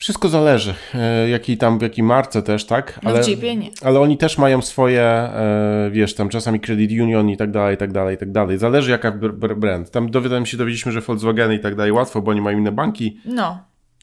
[0.01, 3.01] wszystko zależy, e, jaki tam, w jakiej marce też, tak?
[3.03, 3.71] No Ale, w Jeepie nie.
[3.83, 7.79] ale oni też mają swoje, e, wiesz, tam czasami Credit Union i tak dalej, i
[7.79, 8.59] tak dalej, i tak dalej.
[8.59, 9.91] Zależy jaka br- br- brand.
[9.91, 13.21] Tam dowiadałem się, dowiedzieliśmy, że Volkswagen i tak dalej łatwo, bo oni mają inne banki,
[13.25, 13.59] No.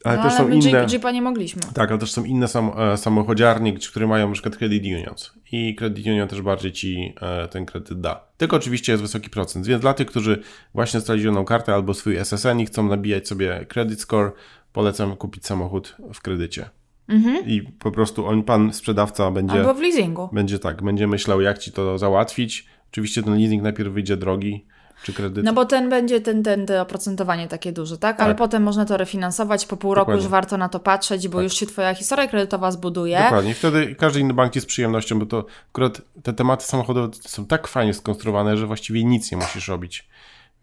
[0.05, 0.79] Ale no, też ale są inne...
[0.79, 1.61] Jeep, Jeepa nie mogliśmy.
[1.73, 5.33] Tak, ale też są inne sam, e, samochodziarnie, które mają na przykład Credit Unions.
[5.51, 8.27] I Credit Union też bardziej ci e, ten kredyt da.
[8.37, 9.67] Tylko oczywiście jest wysoki procent.
[9.67, 10.41] Więc dla tych, którzy
[10.73, 14.31] właśnie dostali zieloną kartę albo swój SSN i chcą nabijać sobie credit score,
[14.73, 16.69] polecam kupić samochód w kredycie.
[17.45, 20.29] I po prostu on, pan sprzedawca będzie, Albo w leasingu.
[20.33, 22.67] będzie tak, będzie myślał, jak ci to załatwić.
[22.91, 24.65] Oczywiście ten leasing najpierw wyjdzie drogi,
[25.03, 25.45] czy kredyt.
[25.45, 28.19] No bo ten będzie, ten, ten, to oprocentowanie takie duże, tak?
[28.19, 28.37] Ale Tak.
[28.37, 30.19] potem można to refinansować, po pół roku Dokładnie.
[30.21, 30.23] Tak.
[30.23, 33.19] już warto na to patrzeć, bo już się twoja historia kredytowa zbuduje.
[33.23, 33.53] Dokładnie.
[33.53, 37.93] Wtedy każdy inny bank jest przyjemnością, bo to akurat te tematy samochodowe są tak fajnie
[37.93, 40.07] skonstruowane, że właściwie nic nie musisz robić.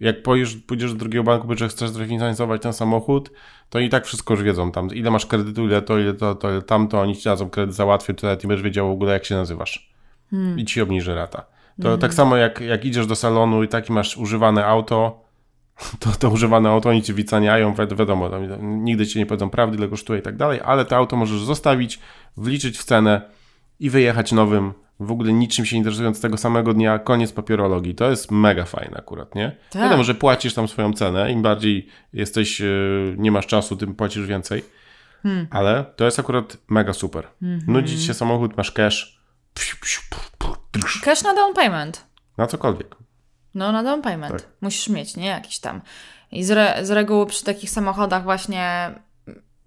[0.01, 3.31] Jak pójdziesz, pójdziesz do drugiego banku, że chcesz zrefinansować ten samochód,
[3.71, 4.89] to i tak wszystko już wiedzą tam.
[4.89, 8.15] Ile masz kredytu, ile to, ile to, to ile tamto, oni ci dadzą kredyt, załatwią,
[8.15, 9.93] to nawet nie będziesz wiedział w ogóle, jak się nazywasz.
[10.57, 11.45] I ci obniży rata.
[11.83, 15.25] To tak samo jak, jak idziesz do salonu i taki masz używane auto,
[16.01, 19.77] to, to używane auto oni ci wyceniają, wi- wiadomo, tam, nigdy ci nie powiedzą prawdy,
[19.77, 21.99] ile kosztuje i tak dalej, ale to auto możesz zostawić,
[22.37, 23.21] wliczyć w cenę
[23.81, 27.95] i wyjechać nowym, w ogóle niczym się nie interesując tego samego dnia, koniec papierologii.
[27.95, 29.57] To jest mega fajne akurat, nie?
[29.71, 29.83] Tak.
[29.83, 34.27] Wiadomo, że płacisz tam swoją cenę, im bardziej jesteś, yy, nie masz czasu, tym płacisz
[34.27, 34.65] więcej,
[35.51, 37.27] ale to jest akurat mega super.
[37.67, 39.19] Nudzi ci się samochód, masz cash,
[39.55, 40.57] psiu, psiu, drż,
[41.03, 42.05] Cash na down payment.
[42.39, 42.97] na cokolwiek.
[43.55, 44.33] No, na down payment.
[44.33, 44.49] Tak.
[44.61, 45.27] Musisz mieć, nie?
[45.27, 45.81] Jakiś tam.
[46.33, 48.95] I z, re, z reguły przy takich samochodach właśnie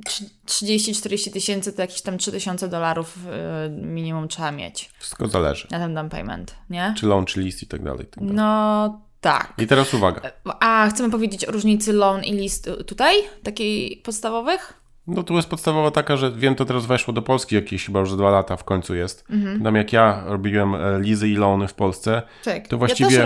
[0.06, 5.68] trzy- 30-40 tysięcy to jakieś tam 3 tysiące dolarów y, minimum trzeba mieć Wszystko zależy.
[5.72, 6.94] na ten down payment, nie?
[6.98, 8.02] Czy loan, czy list i tak dalej.
[8.04, 8.36] i tak dalej.
[8.36, 9.54] No tak.
[9.58, 10.22] I teraz uwaga.
[10.60, 13.16] A chcemy powiedzieć o różnicy loan i list tutaj?
[13.44, 14.74] Takiej podstawowych?
[15.08, 18.10] No tu jest podstawowa taka, że wiem, to teraz weszło do Polski jakieś chyba już
[18.12, 19.26] za dwa lata w końcu jest.
[19.30, 19.64] Mhm.
[19.64, 22.68] Tam jak ja robiłem e, lizy i loany w Polsce, Tak.
[22.68, 23.24] To właściwie- Ja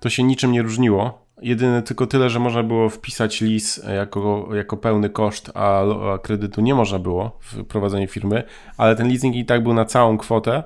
[0.00, 1.22] to się niczym nie różniło.
[1.42, 5.82] Jedyne tylko tyle, że można było wpisać lis e, jako, jako pełny koszt, a,
[6.14, 8.42] a kredytu nie można było w prowadzeniu firmy,
[8.76, 10.62] ale ten leasing i tak był na całą kwotę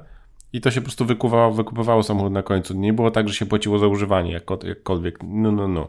[0.53, 1.05] i to się po prostu
[1.53, 2.75] wykupowało, samochód na końcu.
[2.75, 5.19] Nie było tak, że się płaciło za używanie jakkolwiek.
[5.23, 5.89] No, no, no.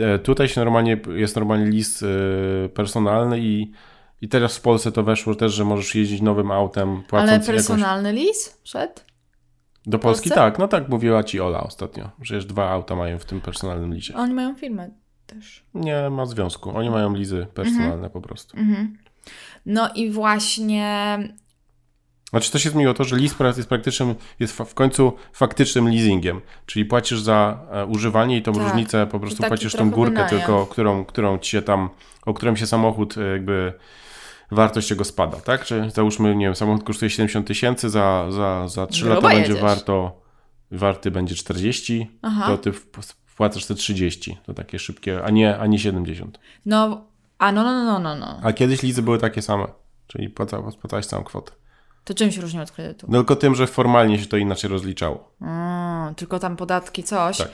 [0.00, 3.72] E, Tutaj się normalnie, jest normalnie list e, personalny i,
[4.20, 7.46] i teraz w Polsce to weszło też, że możesz jeździć nowym autem, płacąc Ale jakoś...
[7.46, 9.04] personalny lis przed?
[9.86, 10.40] Do Polski Polsce?
[10.40, 13.94] tak, no tak mówiła ci Ola ostatnio, że już dwa auta mają w tym personalnym
[13.94, 14.14] lizie.
[14.14, 14.90] Oni mają firmę
[15.26, 15.64] też.
[15.74, 18.10] Nie ma związku, oni mają lizy personalne Mhm.
[18.10, 18.56] po prostu.
[19.66, 21.16] No i właśnie
[22.34, 26.84] Znaczy to się zmieniło to, że lease jest praktycznym, jest w końcu faktycznym leasingiem, czyli
[26.84, 28.62] płacisz za e, używanie i tą Tak.
[28.62, 30.28] różnicę po prostu płacisz tą górkę wynajem.
[30.38, 31.88] tylko, którą, którą ci się tam,
[32.26, 33.72] o którym się samochód e, jakby
[34.50, 35.64] wartość jego spada, tak?
[35.64, 39.48] Czy załóżmy, nie wiem, samochód kosztuje 70 tysięcy, za, za, za 3 Grubo lata będzie
[39.48, 39.62] jedziesz.
[39.62, 40.20] warto,
[40.70, 42.46] warty będzie 40, Aha.
[42.46, 46.38] to ty wp- wpłacasz te 30, to takie szybkie, a nie, a nie 70.
[46.66, 47.04] No,
[47.38, 48.40] a no, no, no, no, no.
[48.42, 49.66] A kiedyś lizy były takie same,
[50.06, 51.52] czyli płaca- płacałeś całą kwotę.
[52.04, 53.06] To czym się różni od kredytu?
[53.10, 55.30] No tylko tym, że formalnie się to inaczej rozliczało.
[55.40, 57.38] Mm, tylko tam podatki, coś.
[57.38, 57.50] Tak.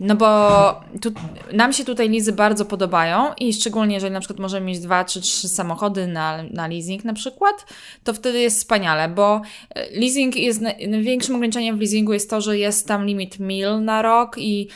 [0.00, 1.12] No bo tu,
[1.52, 5.20] nam się tutaj lizy bardzo podobają i szczególnie jeżeli na przykład możemy mieć dwa czy
[5.20, 7.66] trzy samochody na, na leasing na przykład,
[8.04, 9.40] to wtedy jest wspaniale, bo
[9.74, 14.02] e, leasing jest, największym ograniczeniem w leasingu jest to, że jest tam limit mil na
[14.02, 14.68] rok i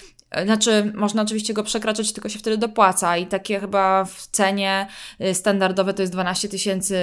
[0.44, 4.86] znaczy, można oczywiście go przekraczać, tylko się wtedy dopłaca i takie chyba w cenie
[5.18, 6.96] e, standardowe to jest 12 tysięcy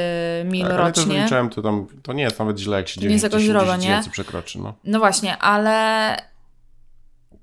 [0.46, 1.04] mil tak, rocznie.
[1.04, 4.60] Ale wyliczyłem, to, tam, to nie jest nawet źle, jak się 9 tysięcy przekroczy.
[4.60, 4.74] No.
[4.84, 6.16] no właśnie, ale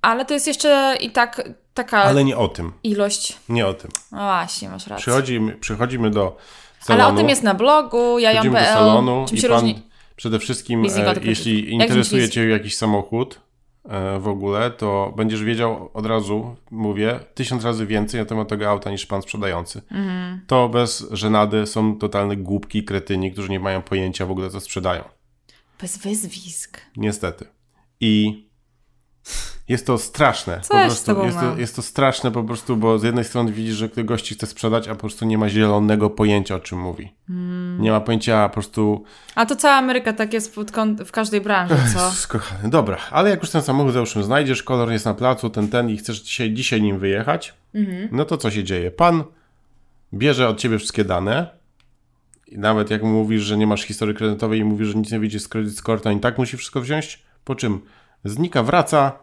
[0.03, 2.03] ale to jest jeszcze i tak taka.
[2.03, 2.73] Ale nie o tym.
[2.83, 3.37] Ilość.
[3.49, 3.91] Nie o tym.
[4.13, 5.03] No właśnie, masz rację.
[5.03, 6.37] Przychodzimy, przychodzimy do
[6.81, 7.05] salonu.
[7.05, 9.83] Ale o tym jest na blogu, ja ją do salonu Czym i się pan różni?
[10.17, 13.41] przede wszystkim, e, jeśli interesuje Cię jakiś samochód
[14.21, 18.91] w ogóle, to będziesz wiedział od razu, mówię, tysiąc razy więcej na temat tego auta
[18.91, 19.83] niż pan sprzedający.
[19.91, 20.41] Mhm.
[20.47, 25.05] To bez żenady są totalne głupki, kretyni, którzy nie mają pojęcia w ogóle, co sprzedają.
[25.81, 26.81] Bez wyzwisk.
[26.97, 27.47] Niestety.
[28.01, 28.47] I
[29.69, 30.61] jest to straszne.
[30.61, 33.75] Co po prostu, jest, to, jest to straszne po prostu, bo z jednej strony widzisz,
[33.75, 37.13] że gości chce sprzedać, a po prostu nie ma zielonego pojęcia, o czym mówi.
[37.27, 37.66] Hmm.
[37.79, 39.05] Nie ma pojęcia po prostu...
[39.35, 40.57] A to cała Ameryka tak jest
[41.07, 42.11] w każdej branży, co?
[42.11, 42.71] Skochany.
[42.71, 45.97] Dobra, ale jak już ten samochód załóżmy znajdziesz, kolor jest na placu, ten, ten i
[45.97, 48.09] chcesz dzisiaj, dzisiaj nim wyjechać, mhm.
[48.13, 48.91] no to co się dzieje?
[48.91, 49.25] Pan
[50.15, 51.57] bierze od ciebie wszystkie dane,
[52.47, 55.41] i nawet jak mówisz, że nie masz historii kredytowej i mówisz, że nic nie wyjdzie
[55.41, 57.81] z kredyt score, to i tak musi wszystko wziąć, po czym
[58.25, 59.19] znika, wraca,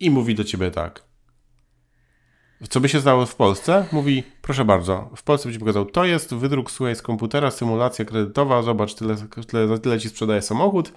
[0.00, 1.02] i mówi do ciebie tak.
[2.68, 3.86] Co by się stało w Polsce?
[3.92, 8.04] Mówi, proszę bardzo, w Polsce by ci pokazał, to jest wydruk słuchaj z komputera, symulacja
[8.04, 10.92] kredytowa, zobacz, tyle, tyle, za tyle ci sprzedaje samochód,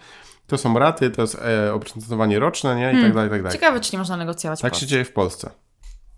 [0.47, 2.81] to są raty, to jest e, oprocentowanie roczne, nie?
[2.81, 3.03] I hmm.
[3.03, 3.59] tak dalej, i tak dalej.
[3.59, 5.49] Ciekawe, czy nie można negocjować Tak się dzieje w Polsce.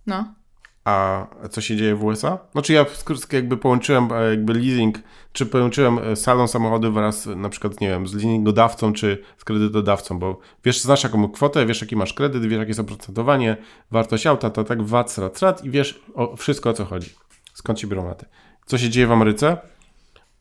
[0.06, 0.34] No.
[0.84, 2.40] A co się dzieje w USA?
[2.52, 2.86] Znaczy ja
[3.32, 5.00] jakby połączyłem e, jakby leasing,
[5.34, 10.20] czy połączyłem e, salon samochody wraz na przykład, nie wiem, z leasingodawcą, czy z kredytodawcą,
[10.20, 13.58] bo wiesz, znasz jaką kwotę, wiesz jaki masz kredyt, wiesz jakie jest oprocentowanie,
[13.92, 17.10] wartość auta, to tak VAT, strat, strat i wiesz o, wszystko o co chodzi.
[17.54, 18.26] Skąd ci biorą maty.
[18.66, 19.58] Co się dzieje w Ameryce?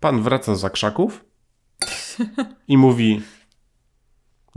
[0.00, 1.24] Pan wraca z zakrzaków
[2.68, 3.22] i mówi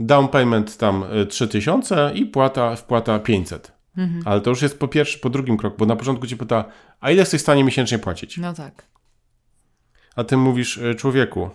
[0.00, 3.71] down payment tam 3000 e, i płata, wpłata 500.
[3.96, 4.22] Mhm.
[4.24, 6.64] Ale to już jest po pierwszym, po drugim kroku, bo na początku ci pyta,
[7.00, 8.38] a ile jesteś w stanie miesięcznie płacić?
[8.38, 8.86] No tak.
[10.16, 11.50] A ty mówisz, e, człowieku,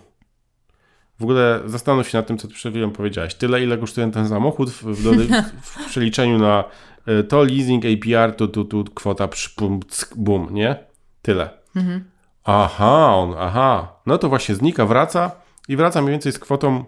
[1.18, 3.34] w ogóle zastanów się nad tym, co ty przed chwilą powiedziałeś.
[3.34, 5.28] Tyle, ile kosztuje ten samochód w, w,
[5.62, 6.64] w przeliczeniu na
[7.06, 9.80] e, to leasing, APR, tu, tu, tu, kwota, bum,
[10.16, 10.76] bum, nie?
[11.22, 11.50] Tyle.
[11.76, 12.04] Mhm.
[12.44, 14.00] Aha, on, aha.
[14.06, 15.30] No to właśnie znika, wraca
[15.68, 16.84] i wraca mniej więcej z kwotą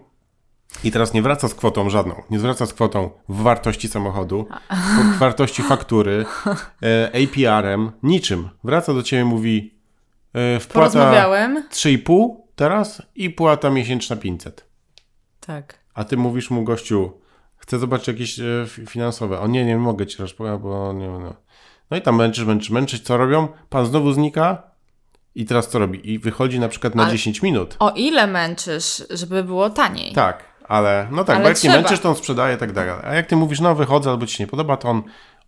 [0.83, 2.23] i teraz nie wraca z kwotą żadną.
[2.29, 4.45] Nie wraca z kwotą w wartości samochodu,
[5.15, 6.25] w wartości faktury,
[6.83, 8.49] e, APR-em, niczym.
[8.63, 9.73] Wraca do ciebie, mówi
[10.33, 11.11] e, wpłata
[11.69, 14.65] 3,5 teraz i płata miesięczna 500.
[15.39, 15.79] Tak.
[15.93, 17.11] A ty mówisz mu, gościu,
[17.57, 19.39] chcę zobaczyć jakieś e, finansowe.
[19.39, 21.33] O nie, nie mogę ci rozpowiedzieć, bo nie no.
[21.91, 23.01] No i tam męczysz, męczysz, męczysz.
[23.01, 23.47] Co robią?
[23.69, 24.63] Pan znowu znika
[25.35, 26.11] i teraz co robi?
[26.11, 27.75] I wychodzi na przykład na Ale 10 minut.
[27.79, 30.13] O ile męczysz, żeby było taniej?
[30.13, 30.50] Tak.
[30.71, 31.73] Ale no tak, ale bo jak trzeba.
[31.73, 32.93] nie męczysz, to on sprzedaje i tak dalej.
[33.03, 35.03] A jak ty mówisz, no wychodzę albo ci się nie podoba, to on,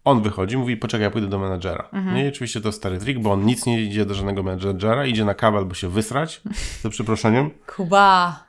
[0.05, 1.89] on wychodzi, mówi, poczekaj, ja pójdę do menedżera.
[1.93, 2.15] Mhm.
[2.15, 5.25] No i oczywiście to stary trik, bo on nic nie idzie do żadnego menedżera, idzie
[5.25, 6.41] na kawę albo się wysrać,
[6.81, 7.51] za przeproszeniem.
[7.75, 8.43] Kuba.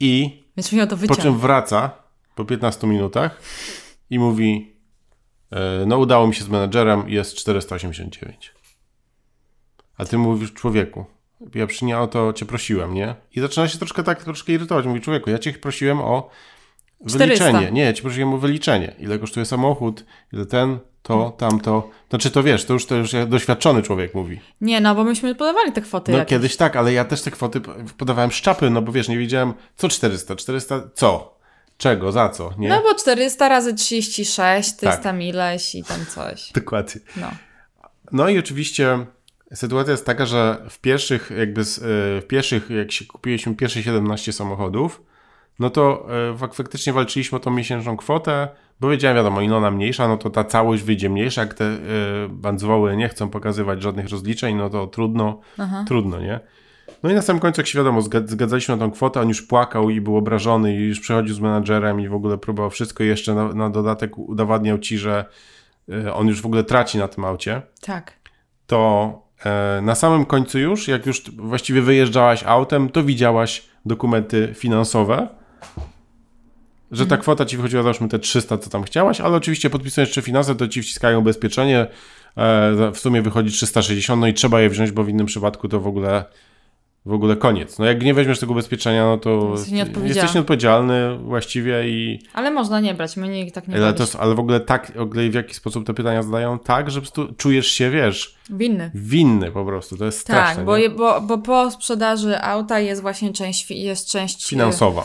[0.00, 0.42] I
[0.86, 1.90] to po czym wraca
[2.34, 3.40] po 15 minutach
[4.10, 4.76] i mówi,
[5.50, 8.54] e, no udało mi się z menedżerem, jest 489.
[9.98, 11.04] A ty mówisz, człowieku,
[11.54, 13.14] ja przy nie o to cię prosiłem, nie?
[13.36, 14.86] I zaczyna się troszkę tak, troszkę irytować.
[14.86, 16.30] Mówi, człowieku, ja cię prosiłem o
[17.00, 17.50] wyliczenie.
[17.50, 17.70] 400.
[17.70, 18.94] Nie, ja cię prosiłem o wyliczenie.
[18.98, 21.90] Ile kosztuje samochód, ile ten, to, tamto.
[22.10, 24.40] Znaczy to wiesz, to już, to już doświadczony człowiek mówi.
[24.60, 26.12] Nie, no bo myśmy podawali te kwoty.
[26.12, 26.30] No jakieś.
[26.30, 27.60] kiedyś tak, ale ja też te kwoty
[27.98, 31.34] podawałem szczapy, no bo wiesz, nie wiedziałem, co 400, 400, co?
[31.78, 32.68] Czego, za co, nie?
[32.68, 34.90] No bo 400 razy 36, to tak.
[34.90, 36.50] jest tam ileś i tam coś.
[36.54, 37.00] Dokładnie.
[37.16, 37.30] No.
[38.12, 39.06] No i oczywiście
[39.54, 41.64] Sytuacja jest taka, że w pierwszych, jakby e,
[42.20, 45.02] w pierwszych, jak się kupiliśmy pierwsze 17 samochodów,
[45.58, 48.48] no to e, faktycznie walczyliśmy o tą miesięczną kwotę,
[48.80, 51.78] bo wiedziałem, wiadomo, ile ona mniejsza, no to ta całość wyjdzie mniejsza, jak te y,
[52.28, 55.84] bandzwoły nie chcą pokazywać żadnych rozliczeń, no to trudno, Aha.
[55.88, 56.40] trudno, nie?
[57.02, 59.90] No i na samym końcu, jak się wiadomo, zgadzaliśmy na tą kwotę, on już płakał
[59.90, 63.34] i był obrażony i już przechodził z menadżerem i w ogóle próbował wszystko i jeszcze
[63.34, 65.24] na, na dodatek udowadniał ci, że
[66.14, 67.62] on już w ogóle traci na tym aucie.
[67.80, 68.12] Tak.
[68.66, 69.23] To E,
[69.82, 75.28] na samym końcu już, jak już właściwie wyjeżdżałaś autem, to widziałaś dokumenty finansowe,
[76.90, 80.22] że ta kwota ci wychodziła, załóżmy te 300, co tam chciałaś, ale oczywiście podpisując jeszcze
[80.22, 81.78] finanse, to ci wciskają ubezpieczenie,
[82.36, 85.80] e, w sumie wychodzi 360, no i trzeba je wziąć, bo w innym przypadku to
[85.80, 86.24] w ogóle
[87.06, 87.78] w ogóle koniec.
[87.78, 89.72] No jak nie weźmiesz tego ubezpieczenia, no to jesteś,
[90.04, 92.18] jesteś nieodpowiedzialny właściwie i...
[92.32, 95.00] Ale można nie brać, mnie nikt tak nie ale, to, ale w ogóle tak, w
[95.00, 96.58] ogóle w jaki sposób te pytania zadają?
[96.58, 98.34] Tak, że po prostu czujesz się, wiesz...
[98.50, 98.90] Winny.
[98.94, 100.56] Winny po prostu, to jest straszne.
[100.56, 103.70] Tak, bo, bo, bo po sprzedaży auta jest właśnie część...
[103.70, 105.04] Jest część Finansowa.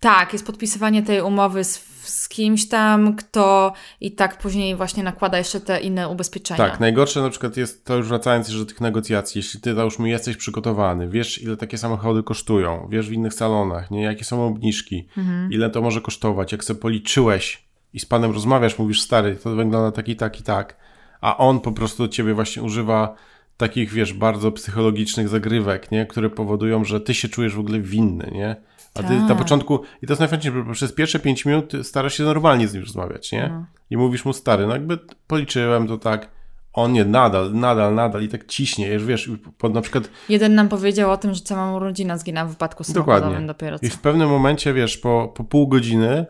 [0.00, 5.38] Tak, jest podpisywanie tej umowy z, z kimś tam, kto i tak później właśnie nakłada
[5.38, 6.58] jeszcze te inne ubezpieczenia.
[6.58, 10.08] Tak, najgorsze na przykład jest to już wracając jeszcze do tych negocjacji, jeśli ty załóżmy
[10.08, 15.08] jesteś przygotowany, wiesz ile takie samochody kosztują, wiesz w innych salonach, nie, jakie są obniżki,
[15.18, 15.52] mhm.
[15.52, 19.92] ile to może kosztować, jak sobie policzyłeś i z panem rozmawiasz, mówisz stary, to wygląda
[19.92, 20.76] tak i tak i tak,
[21.20, 23.14] a on po prostu do ciebie właśnie używa
[23.56, 28.30] takich, wiesz, bardzo psychologicznych zagrywek, nie, które powodują, że ty się czujesz w ogóle winny,
[28.32, 28.56] nie?
[28.98, 29.38] A ty na tak.
[29.38, 32.82] początku, i to jest najfajniejsze, bo przez pierwsze 5 minut starasz się normalnie z nim
[32.82, 33.48] rozmawiać, nie?
[33.52, 33.66] No.
[33.90, 36.30] I mówisz mu, stary, no jakby policzyłem to tak,
[36.72, 40.10] on nie, nadal, nadal, nadal i tak ciśnie, już wiesz, pod na przykład...
[40.28, 43.46] Jeden nam powiedział o tym, że cała mu rodzina zginęła w wypadku samochodowym Dokładnie.
[43.46, 43.86] dopiero co.
[43.86, 46.26] I w pewnym momencie, wiesz, po, po pół godziny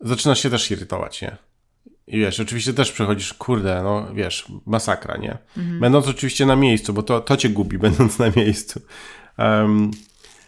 [0.00, 1.36] zaczynasz się też irytować, nie?
[2.06, 5.38] I wiesz, oczywiście też przechodzisz, kurde, no wiesz, masakra, nie?
[5.56, 5.80] Mhm.
[5.80, 8.80] Będąc oczywiście na miejscu, bo to, to cię gubi, będąc na miejscu.
[9.38, 9.90] Um,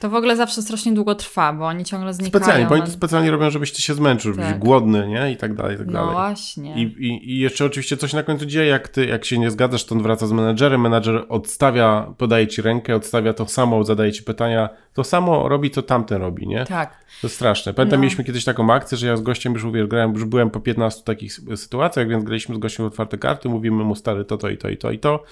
[0.02, 2.44] to w ogóle zawsze strasznie długo trwa, bo oni ciągle znikają.
[2.44, 4.58] Specjalnie, bo oni to specjalnie robią, żebyś ty się zmęczył, żebyś tak.
[4.58, 5.32] głodny, nie?
[5.32, 6.06] I tak dalej, i tak no dalej.
[6.08, 6.74] No właśnie.
[6.76, 9.84] I, i, I jeszcze oczywiście coś na końcu dzieje, jak ty, jak się nie zgadzasz,
[9.84, 14.22] to on wraca z menedżerem, menedżer odstawia, podaje ci rękę, odstawia to samo, zadaje ci
[14.22, 16.64] pytania, to samo robi, co tamten robi, nie?
[16.64, 16.90] Tak.
[17.20, 17.74] To jest straszne.
[17.74, 18.02] Pamiętam, no.
[18.02, 21.32] mieliśmy kiedyś taką akcję, że ja z gościem już, grałem, już byłem po 15 takich
[21.56, 24.68] sytuacjach, więc graliśmy z gościem w otwarte karty, mówimy mu stary to, to i to
[24.68, 25.24] i to i to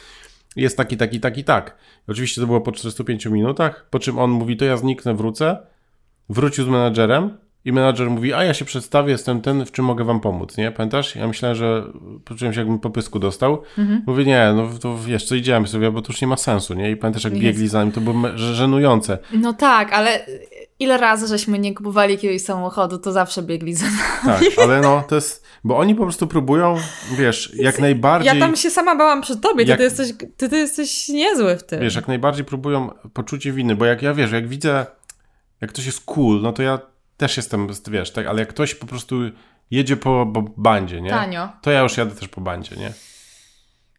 [0.56, 1.76] jest taki, taki, taki, tak.
[2.08, 5.58] Oczywiście to było po 45 minutach, po czym on mówi, to ja zniknę, wrócę.
[6.28, 10.04] Wrócił z menadżerem i menadżer mówi, a ja się przedstawię, jestem ten, w czym mogę
[10.04, 10.72] wam pomóc, nie?
[10.72, 11.16] Pamiętasz?
[11.16, 11.84] Ja myślałem, że
[12.24, 13.62] poczułem się jakbym po pysku dostał.
[13.78, 14.02] Mhm.
[14.06, 16.90] Mówię, nie, no to wiesz, co idziemy sobie, bo to już nie ma sensu, nie?
[16.90, 19.18] I pamiętasz, jak biegli za nim, to było żenujące.
[19.32, 20.26] No tak, ale
[20.80, 24.46] ile razy żeśmy nie kupowali jakiegoś samochodu, to zawsze biegli za nami.
[24.46, 26.76] Tak, ale no, to jest, bo oni po prostu próbują,
[27.18, 28.34] wiesz, jak najbardziej...
[28.34, 29.78] Ja tam się sama bałam przed tobie, jak...
[29.78, 31.80] ty, ty, jesteś, ty, ty jesteś niezły w tym.
[31.80, 34.86] Wiesz, jak najbardziej próbują poczucie winy, bo jak ja, wiesz, jak widzę,
[35.60, 36.78] jak ktoś jest cool, no to ja
[37.16, 39.16] też jestem, wiesz, tak, ale jak ktoś po prostu
[39.70, 41.10] jedzie po, po bandzie, nie?
[41.10, 41.48] Tanio.
[41.62, 42.92] To ja już jadę też po bandzie, nie?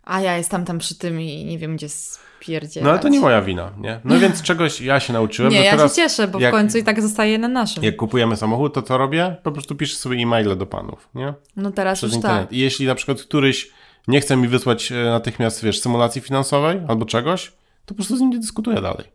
[0.04, 2.86] A ja jestem tam przy tym i nie wiem, gdzie spierdzielać.
[2.86, 4.00] No ale to nie moja wina, nie?
[4.04, 5.52] No więc czegoś ja się nauczyłem.
[5.52, 7.84] Nie, ja teraz, się cieszę, bo jak, w końcu i tak zostaje na naszym.
[7.84, 9.36] Jak kupujemy samochód, to co robię?
[9.44, 11.34] Po prostu piszę sobie e-maile do panów, nie?
[11.56, 12.50] No teraz Przez już internet.
[12.50, 12.54] tak.
[12.54, 13.72] I jeśli na przykład któryś
[14.08, 18.20] nie chce mi wysłać e, natychmiast, wiesz, symulacji finansowej albo czegoś, to po prostu z
[18.20, 19.06] nim nie dyskutuję dalej.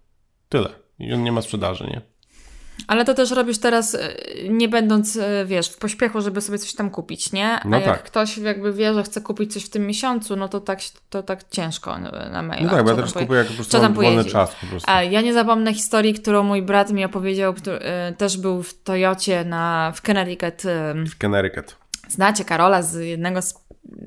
[0.48, 0.68] Tyle.
[0.98, 2.00] I on nie ma sprzedaży, nie?
[2.86, 4.14] Ale to też robisz teraz, e,
[4.48, 7.60] nie będąc, e, wiesz, w pośpiechu, żeby sobie coś tam kupić, nie?
[7.60, 8.02] A no jak tak.
[8.02, 10.78] ktoś jakby wie, że chce kupić coś w tym miesiącu, no to tak,
[11.10, 11.98] to tak ciężko
[12.32, 12.64] na maila.
[12.64, 14.90] No tak, bo ja też kupuję jak po prostu tam wolny czas po prostu.
[14.90, 18.82] A ja nie zapomnę historii, którą mój brat mi opowiedział, który e, też był w
[18.82, 20.62] Toyocie na, w Connecticut.
[20.94, 21.76] W Connecticut.
[22.08, 23.54] Znacie Karola z jednego z,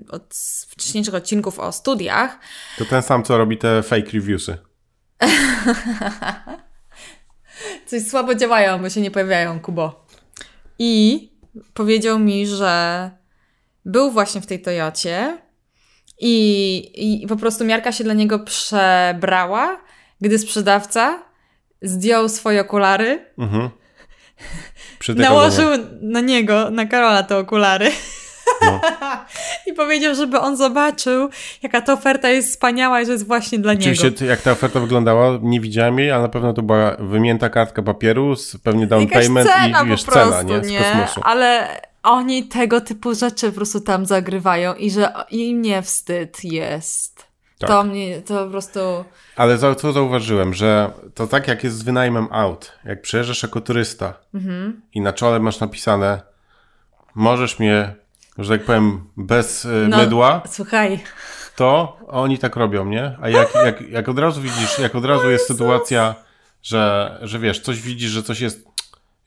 [0.10, 0.24] od,
[0.70, 2.40] wcześniejszych odcinków o studiach.
[2.78, 4.58] To ten sam, co robi te fake reviewsy.
[7.90, 10.06] Coś słabo działają, bo się nie pojawiają, Kubo.
[10.80, 11.32] I
[11.74, 13.12] powiedział mi, że
[13.86, 15.38] był właśnie w tej Toyocie
[16.20, 19.82] i, i po prostu miarka się dla niego przebrała,
[20.22, 21.24] gdy sprzedawca
[21.82, 23.70] zdjął swoje okulary, mhm.
[25.16, 25.70] nałożył
[26.02, 27.92] na niego, na Karola te okulary.
[28.62, 28.82] No.
[29.68, 31.30] I powiedział, żeby on zobaczył,
[31.64, 34.26] jaka ta oferta jest wspaniała i że jest właśnie dla Oczywiście, niego.
[34.26, 38.36] jak ta oferta wyglądała, nie widziałem jej, ale na pewno to była wymięta kartka papieru,
[38.36, 40.64] z pewnie down Jakaś payment cena i wiesz, po prostu, cena, nie?
[40.64, 40.80] Z nie?
[40.80, 41.22] kosmosu.
[41.24, 41.68] Ale
[42.04, 47.30] oni tego typu rzeczy po prostu tam zagrywają i że im nie wstyd jest.
[47.60, 47.70] Tak.
[47.70, 48.80] To mnie, to po prostu...
[49.36, 53.62] Ale za, co zauważyłem, że to tak jak jest z wynajmem aut, jak przyjeżdżasz jako
[53.62, 54.82] turysta mhm.
[54.94, 56.22] i na czole masz napisane
[57.16, 57.96] możesz mnie
[58.40, 60.42] że tak powiem, bez y, no, mydła.
[60.50, 61.00] Słuchaj.
[61.56, 63.18] To oni tak robią, nie?
[63.22, 66.16] A jak, jak, jak od razu widzisz, jak od razu jest sytuacja,
[66.64, 68.68] że, że wiesz, coś widzisz, że coś jest,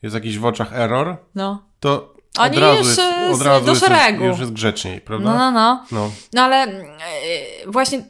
[0.01, 1.63] jest jakiś w oczach error, no.
[1.79, 4.25] to od razu jest, od razu do jest, szeregu.
[4.25, 5.33] już jest grzeczniej, prawda?
[5.33, 5.85] No, no, no.
[5.91, 8.03] No, no ale yy, właśnie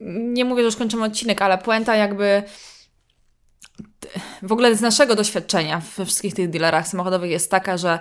[0.00, 2.42] nie mówię, że już kończymy odcinek, ale puenta jakby
[4.42, 7.98] w ogóle z naszego doświadczenia we wszystkich tych dealerach samochodowych jest taka, że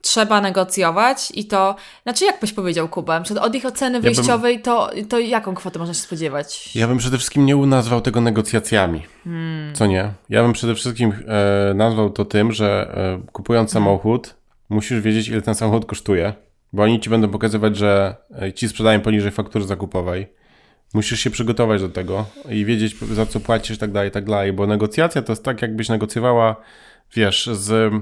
[0.00, 4.62] trzeba negocjować i to, znaczy jak byś powiedział Kuba, od ich oceny wyjściowej ja bym,
[4.62, 6.74] to, to jaką kwotę można się spodziewać?
[6.74, 9.74] Ja bym przede wszystkim nie nazwał tego negocjacjami, hmm.
[9.74, 10.12] co nie?
[10.28, 11.12] Ja bym przede wszystkim
[11.70, 13.84] e, nazwał to tym, że e, kupując hmm.
[13.84, 14.34] samochód
[14.68, 16.34] musisz wiedzieć ile ten samochód kosztuje,
[16.72, 20.36] bo oni ci będą pokazywać, że e, ci sprzedają poniżej faktury zakupowej,
[20.94, 24.66] Musisz się przygotować do tego i wiedzieć, za co płacisz, tak dalej, tak dalej, bo
[24.66, 26.56] negocjacja to jest tak, jakbyś negocjowała,
[27.14, 27.92] wiesz, z...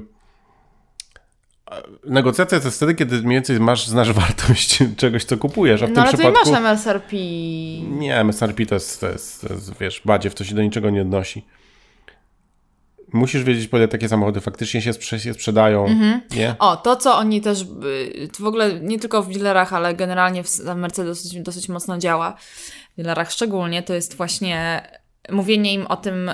[2.04, 5.88] Negocjacja to jest wtedy, kiedy mniej więcej masz, znasz wartość czegoś, co kupujesz, a w
[5.88, 6.40] no, tym ale przypadku...
[6.48, 7.16] Ale masz MSRP.
[7.90, 11.02] Nie, MSRP to jest, to jest, to jest wiesz, badziew, to się do niczego nie
[11.02, 11.44] odnosi.
[13.12, 15.86] Musisz wiedzieć, po ile takie samochody faktycznie się, się sprzedają.
[15.86, 16.20] Mhm.
[16.36, 16.54] Nie?
[16.58, 20.74] O, to co oni też, y, w ogóle nie tylko w dealerach, ale generalnie w
[20.76, 22.36] Mercedes dosyć, dosyć mocno działa,
[22.92, 24.82] w dealerach szczególnie, to jest właśnie
[25.30, 26.30] mówienie im o tym,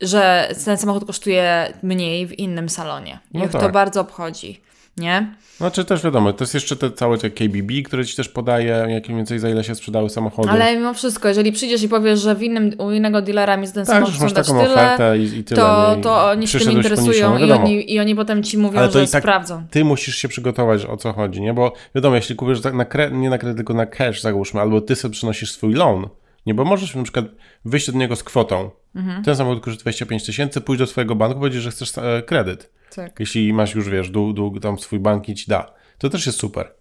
[0.00, 3.18] że ten samochód kosztuje mniej w innym salonie.
[3.34, 3.62] No Ich tak.
[3.62, 4.60] to bardzo obchodzi
[4.96, 5.34] nie?
[5.56, 9.06] Znaczy też wiadomo, to jest jeszcze te całe te KBB, które ci też podaje, jak
[9.06, 10.50] mniej więcej za ile się sprzedały samochody.
[10.50, 13.72] Ale mimo wszystko, jeżeli przyjdziesz i powiesz, że w innym, u innego dealera mi za
[13.72, 17.38] ten tak, samochód chcą dać tyle, i, i tyle, to, to oni się tym interesują
[17.38, 19.66] i oni, i oni potem ci mówią, Ale że tak sprawdzą.
[19.70, 21.54] Ty musisz się przygotować, o co chodzi, nie?
[21.54, 24.80] Bo wiadomo, jeśli kupisz tak na kre, nie na kredyt, tylko na cash załóżmy, albo
[24.80, 26.08] ty sobie przynosisz swój loan,
[26.46, 27.24] nie, bo możesz na przykład
[27.64, 28.70] wyjść od niego z kwotą.
[28.94, 29.24] Mhm.
[29.24, 32.72] Ten samochód kosztuje 25 tysięcy, pójść do swojego banku, powiedzieć, że chcesz e, kredyt.
[32.94, 33.20] Tak.
[33.20, 35.74] Jeśli masz już, wiesz, dług, dług tam swój bank i ci da.
[35.98, 36.74] To też jest super.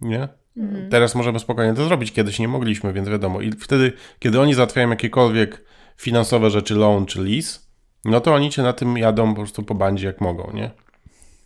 [0.00, 0.28] Nie?
[0.56, 0.90] Mhm.
[0.90, 2.12] Teraz możemy spokojnie to zrobić.
[2.12, 3.40] Kiedyś nie mogliśmy, więc wiadomo.
[3.40, 5.64] I wtedy, kiedy oni załatwiają jakiekolwiek
[5.96, 7.60] finansowe rzeczy, loan czy lease,
[8.04, 10.70] no to oni cię na tym jadą po prostu po bandzie jak mogą, nie?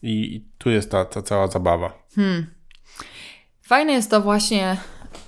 [0.03, 1.93] I, i tu jest ta, ta cała zabawa.
[2.15, 2.47] Hmm.
[3.63, 4.77] Fajne jest to właśnie,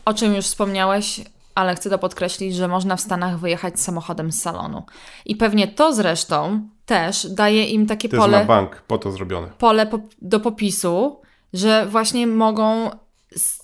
[0.04, 1.20] o czym już wspomniałeś,
[1.60, 4.82] ale chcę to podkreślić, że można w Stanach wyjechać samochodem z salonu.
[5.24, 8.38] I pewnie to zresztą też daje im takie to pole.
[8.38, 9.48] Jest na bank po to zrobione.
[9.58, 11.20] Pole po, do popisu,
[11.52, 12.90] że właśnie mogą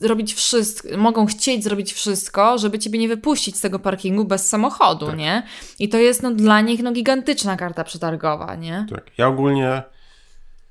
[0.00, 5.06] zrobić wszystko, mogą chcieć zrobić wszystko, żeby ciebie nie wypuścić z tego parkingu bez samochodu,
[5.06, 5.16] tak.
[5.16, 5.42] nie?
[5.78, 8.87] I to jest no, dla nich no, gigantyczna karta przetargowa, nie?
[8.90, 9.04] Tak.
[9.18, 9.82] Ja ogólnie.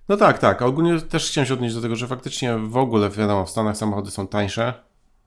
[0.10, 0.62] No tak, tak.
[0.62, 4.12] Ogólnie też chciałem się odnieść do tego, że faktycznie w ogóle, wiadomo, w Stanach samochody
[4.12, 4.74] są tańsze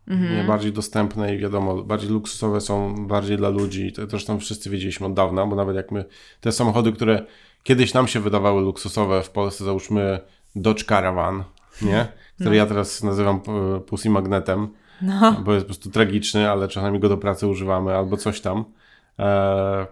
[0.09, 0.47] mhm.
[0.47, 3.93] bardziej dostępne i wiadomo, bardziej luksusowe są bardziej dla ludzi.
[3.93, 6.05] To zresztą wszyscy wiedzieliśmy od dawna, bo nawet jak my,
[6.41, 7.27] te samochody, które
[7.63, 10.21] kiedyś nam się wydawały luksusowe w Polsce, załóżmy
[10.57, 11.45] Dodge Caravan,
[11.83, 12.09] nie?
[12.35, 12.57] Który no.
[12.57, 13.41] ja teraz nazywam
[13.77, 14.69] e, Pussy Magnetem,
[15.03, 15.33] no.
[15.45, 18.65] bo jest po prostu tragiczny, ale czasami go do pracy używamy albo coś tam.
[19.19, 19.87] E,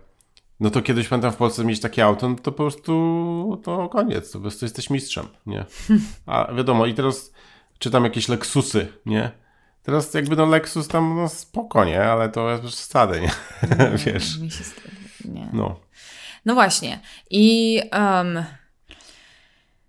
[0.61, 4.31] no to kiedyś pamiętam w Polsce mieć takie auto, no to po prostu to koniec,
[4.31, 5.65] to po prostu jesteś mistrzem, nie?
[6.27, 7.33] A wiadomo, i teraz
[7.79, 9.46] czytam jakieś Lexusy, nie?
[9.87, 12.03] Teraz jakby no Lexus tam no spoko, nie?
[12.03, 13.31] Ale to jest przesady, nie?
[13.79, 14.39] nie Wiesz.
[14.39, 14.65] Mi się
[15.25, 15.49] nie.
[15.53, 15.81] No.
[16.45, 17.01] No właśnie.
[17.31, 18.45] I um,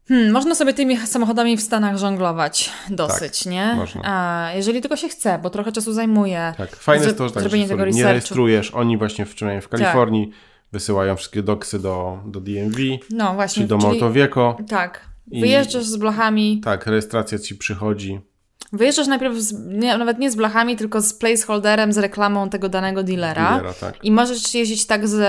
[0.08, 3.74] hmm, można sobie tymi samochodami w Stanach żonglować dosyć, tak, nie?
[3.76, 4.02] Można.
[4.04, 6.54] A, jeżeli tylko się chce, bo trochę czasu zajmuje.
[6.58, 8.72] Tak, fajne jest to, że tak, zrobienie tego nie rejestrujesz.
[8.72, 10.36] Oni właśnie w, w Kalifornii tak.
[10.72, 12.78] wysyłają wszystkie doksy do, do DMV.
[13.10, 13.56] No właśnie.
[13.56, 14.58] Czyli do Motowieko.
[14.70, 15.02] Tak.
[15.28, 16.62] Wyjeżdżasz z blachami.
[16.64, 18.20] Tak, rejestracja ci przychodzi.
[18.74, 23.04] Wyjeżdżasz najpierw z, nie, nawet nie z blachami, tylko z placeholderem, z reklamą tego danego
[23.04, 23.50] dealera.
[23.50, 24.06] dealera tak.
[24.06, 25.20] I możesz jeździć tak z,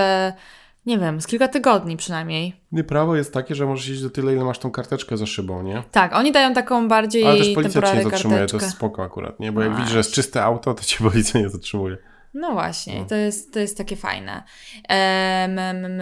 [0.86, 2.56] nie wiem, z kilka tygodni przynajmniej.
[2.72, 5.62] Nie, prawo jest takie, że możesz jeździć do tyle, ile masz tą karteczkę za szybą,
[5.62, 5.82] nie?
[5.92, 8.58] Tak, oni dają taką bardziej Ale też policja cię nie zatrzymuje, karteczkę.
[8.58, 9.52] to jest spoko akurat, nie?
[9.52, 11.96] Bo jak widzisz, że jest czyste auto, to cię policja nie zatrzymuje.
[12.34, 13.06] No właśnie, no.
[13.06, 14.42] To, jest, to jest takie fajne.
[14.90, 16.00] Um,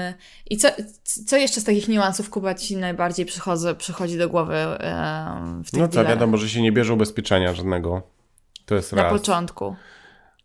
[0.51, 0.69] I co,
[1.27, 5.81] co jeszcze z takich niuansów Kuba Ci najbardziej przychodzi, przychodzi do głowy um, w tych
[5.81, 8.03] No tak, wiadomo, że się nie bierze ubezpieczenia żadnego.
[8.67, 9.12] To jest Na raz.
[9.12, 9.77] Na początku.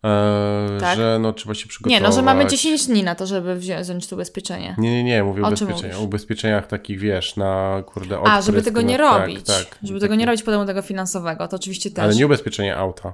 [0.03, 0.97] Eee, tak?
[0.97, 2.01] Że no trzeba się przygotować.
[2.01, 4.75] Nie, no że mamy 10 dni na to, żeby wziąć to ubezpieczenie.
[4.77, 5.97] Nie, nie, nie, mówię o ubezpieczenia.
[5.97, 9.45] O ubezpieczeniach takich, wiesz, na kurde odprysk, A, żeby tego nie tak, robić.
[9.45, 10.01] Tak, żeby taki...
[10.01, 12.03] tego nie robić potem tego finansowego, to oczywiście też.
[12.03, 13.13] Ale nie ubezpieczenie auta.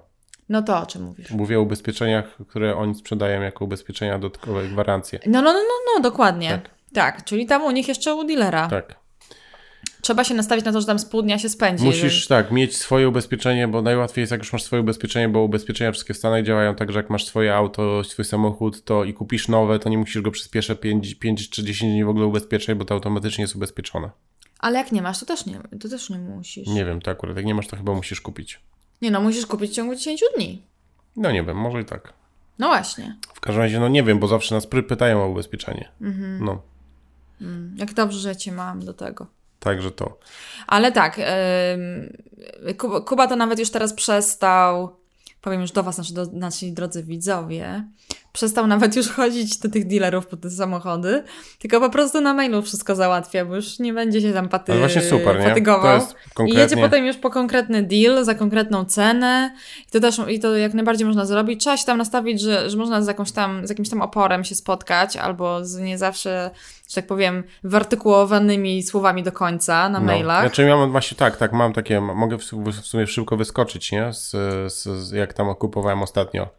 [0.49, 1.31] No to o czym mówisz?
[1.31, 5.19] Mówię o ubezpieczeniach, które oni sprzedają jako ubezpieczenia dodatkowe, gwarancje.
[5.25, 6.49] No, no, no, no, no dokładnie.
[6.49, 6.69] Tak.
[6.93, 8.67] tak, czyli tam u nich jeszcze u dealera.
[8.67, 8.95] Tak.
[10.01, 11.85] Trzeba się nastawić na to, że tam z pół dnia się spędzi.
[11.85, 12.27] Musisz jeżeli...
[12.27, 16.13] tak, mieć swoje ubezpieczenie, bo najłatwiej jest jak już masz swoje ubezpieczenie, bo ubezpieczenia wszystkie
[16.13, 19.79] w Stanach działają tak, że jak masz swoje auto, swój samochód, to i kupisz nowe,
[19.79, 22.85] to nie musisz go przez pierwsze 5, 5 czy 10 dni w ogóle ubezpieczać, bo
[22.85, 24.09] to automatycznie jest ubezpieczone.
[24.59, 26.67] Ale jak nie masz, to też nie, to też nie musisz.
[26.67, 28.59] Nie wiem, to akurat jak nie masz, to chyba musisz kupić.
[29.01, 30.61] Nie no, musisz kupić w ciągu 10 dni.
[31.15, 32.13] No nie wiem, może i tak.
[32.59, 33.17] No właśnie.
[33.33, 35.89] W każdym razie, no nie wiem, bo zawsze nas pytają o ubezpieczenie.
[36.01, 36.45] Mhm.
[36.45, 36.61] No.
[37.41, 39.27] Mm, jak dobrze, że cię mam do tego.
[39.59, 40.19] Także to.
[40.67, 42.73] Ale tak, yy,
[43.05, 44.95] Kuba to nawet już teraz przestał,
[45.41, 47.83] powiem już do Was, nasi, do, nasi drodzy widzowie,
[48.37, 51.23] przestał nawet już chodzić do tych dealerów po te samochody,
[51.59, 54.79] tylko po prostu na mailu wszystko załatwia, bo już nie będzie się tam paty...
[54.79, 56.01] właśnie super, fatygował.
[56.33, 56.53] Konkretnie...
[56.53, 59.55] I jedzie potem już po konkretny deal za konkretną cenę
[59.87, 61.61] i to też i to jak najbardziej można zrobić.
[61.61, 64.55] Trzeba się tam nastawić, że, że można z, jakąś tam, z jakimś tam oporem się
[64.55, 66.51] spotkać albo z nie zawsze
[66.89, 70.05] że tak powiem, wyartykułowanymi słowami do końca na no.
[70.05, 70.41] mailach.
[70.41, 74.13] Znaczy ja mam właśnie tak, tak, mam takie, mogę w sumie szybko wyskoczyć, nie?
[74.13, 74.31] Z,
[74.73, 76.49] z, jak tam kupowałem ostatnio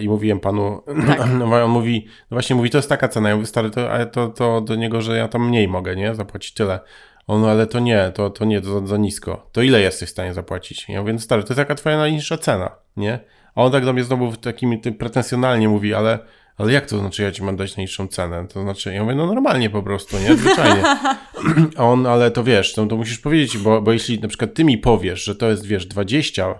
[0.00, 1.18] i mówiłem panu, tak.
[1.38, 4.06] no on mówi, no właśnie mówi, to jest taka cena, ja mówię, stary, to, ale
[4.06, 6.14] to, to do niego, że ja tam mniej mogę, nie?
[6.14, 6.80] Zapłacić tyle.
[7.26, 9.48] On, ale to nie, to, to nie, to za, za nisko.
[9.52, 10.88] To ile jesteś w stanie zapłacić?
[10.88, 13.18] Ja mówię, no stary, to jest jaka twoja najniższa cena, nie?
[13.54, 16.18] A on tak do mnie znowu takim tym pretensjonalnie mówi, ale
[16.56, 18.46] ale jak to znaczy, ja ci mam dać najniższą cenę?
[18.48, 20.36] To znaczy, ja mówię, no normalnie po prostu, nie?
[20.36, 20.82] Zwyczajnie.
[21.76, 24.64] A on, ale to wiesz, to, to musisz powiedzieć, bo, bo jeśli na przykład ty
[24.64, 26.54] mi powiesz, że to jest, wiesz, 20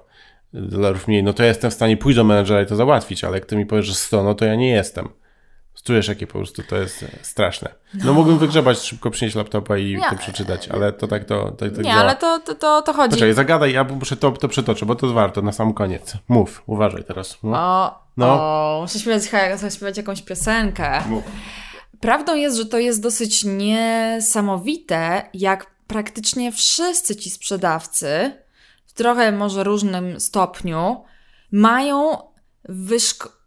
[0.55, 3.37] dolarów mniej, no to ja jestem w stanie pójść do menedżera i to załatwić, ale
[3.37, 5.09] jak ty mi powiesz, że 100, no to ja nie jestem.
[5.85, 7.69] Czujesz, jakie po prostu to jest straszne.
[7.95, 10.11] No, no mógłbym wygrzebać, szybko przynieść laptopa i nie.
[10.11, 13.11] to przeczytać, ale to tak to, tak, tak Nie, ale to, to, to, to chodzi.
[13.11, 16.15] Poczekaj, zagadaj, ja muszę to, to przetoczę, bo to jest warto na sam koniec.
[16.29, 17.39] Mów, uważaj teraz.
[17.43, 17.57] No.
[17.57, 18.27] O, no.
[18.27, 19.25] o muszę śpiewać,
[19.75, 21.03] śpiewać jakąś piosenkę.
[21.07, 21.25] Mów.
[22.01, 28.33] Prawdą jest, że to jest dosyć niesamowite, jak praktycznie wszyscy ci sprzedawcy,
[28.93, 31.05] w trochę może różnym stopniu,
[31.53, 32.17] mają
[32.69, 33.43] wyszk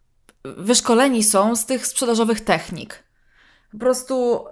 [0.57, 3.03] wyszkoleni są z tych sprzedażowych technik.
[3.71, 4.45] Po prostu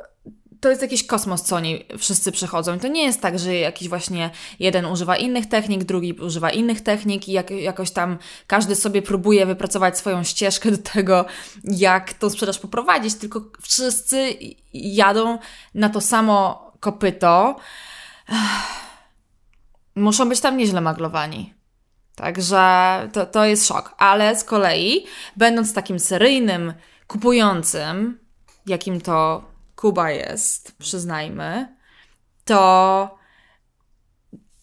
[0.60, 2.80] to jest jakiś kosmos, co oni wszyscy przechodzą.
[2.80, 4.30] To nie jest tak, że jakiś właśnie
[4.60, 8.18] jeden używa innych technik, drugi używa innych technik i jak, jakoś tam
[8.48, 11.26] każdy sobie próbuje wypracować swoją ścieżkę do tego,
[11.64, 14.34] jak tą sprzedaż poprowadzić, tylko wszyscy
[14.74, 15.40] jadą
[15.74, 17.56] na to samo kopyto.
[19.96, 21.54] Muszą być tam nieźle maglowani.
[22.16, 23.96] Także to, to jest szok.
[23.98, 26.74] Ale z kolei, będąc takim seryjnym
[27.08, 28.20] kupującym,
[28.66, 29.44] jakim to
[29.76, 31.76] Kuba jest, przyznajmy,
[32.46, 33.24] to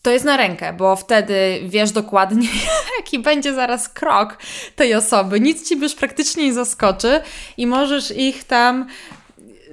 [0.02, 2.48] to jest na rękę, bo wtedy wiesz dokładnie,
[2.98, 4.38] jaki będzie zaraz krok
[4.76, 5.40] tej osoby.
[5.40, 7.20] Nic ci już praktycznie nie zaskoczy
[7.56, 8.86] i możesz ich tam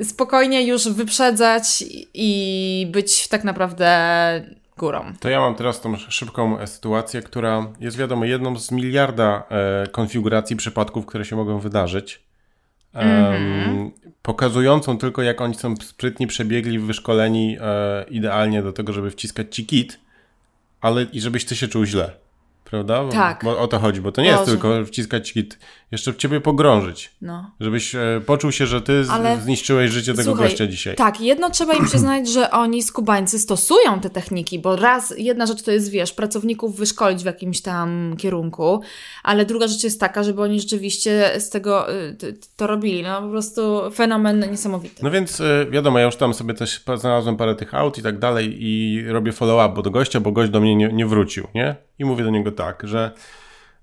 [0.03, 1.84] spokojnie już wyprzedzać
[2.14, 5.14] i być tak naprawdę górą.
[5.20, 9.88] To ja mam teraz tą szybką e, sytuację, która jest wiadomo jedną z miliarda e,
[9.88, 12.28] konfiguracji przypadków, które się mogą wydarzyć.
[12.96, 13.92] Mm-hmm.
[14.22, 19.66] Pokazującą tylko, jak oni są sprytni, przebiegli, wyszkoleni e, idealnie do tego, żeby wciskać ci
[19.66, 20.00] kit,
[20.82, 22.12] ale i żebyś ty się czuł źle.
[22.64, 23.10] Prawda?
[23.10, 23.44] Tak.
[23.44, 24.40] Bo o to chodzi, bo to nie Boże.
[24.40, 25.60] jest tylko wciskać kit,
[25.92, 27.12] jeszcze w ciebie pogrążyć.
[27.22, 27.52] No.
[27.60, 29.42] Żebyś e, poczuł się, że ty Ale...
[29.42, 30.96] zniszczyłeś życie tego Słuchaj, gościa dzisiaj.
[30.96, 35.64] Tak, jedno trzeba im przyznać, że oni skubańcy stosują te techniki, bo raz, jedna rzecz
[35.64, 38.82] to jest, wiesz, pracowników wyszkolić w jakimś tam kierunku,
[39.24, 42.18] ale druga rzecz jest taka, żeby oni rzeczywiście z tego y,
[42.58, 43.04] to robili.
[43.04, 45.04] No po prostu fenomen niesamowity.
[45.04, 48.20] No więc y, wiadomo, ja już tam sobie też znalazłem parę tych aut i tak
[48.20, 51.76] dalej i robię follow-up do gościa, bo gość do mnie nie, nie wrócił, nie?
[52.00, 53.12] I mówię do niego tak, że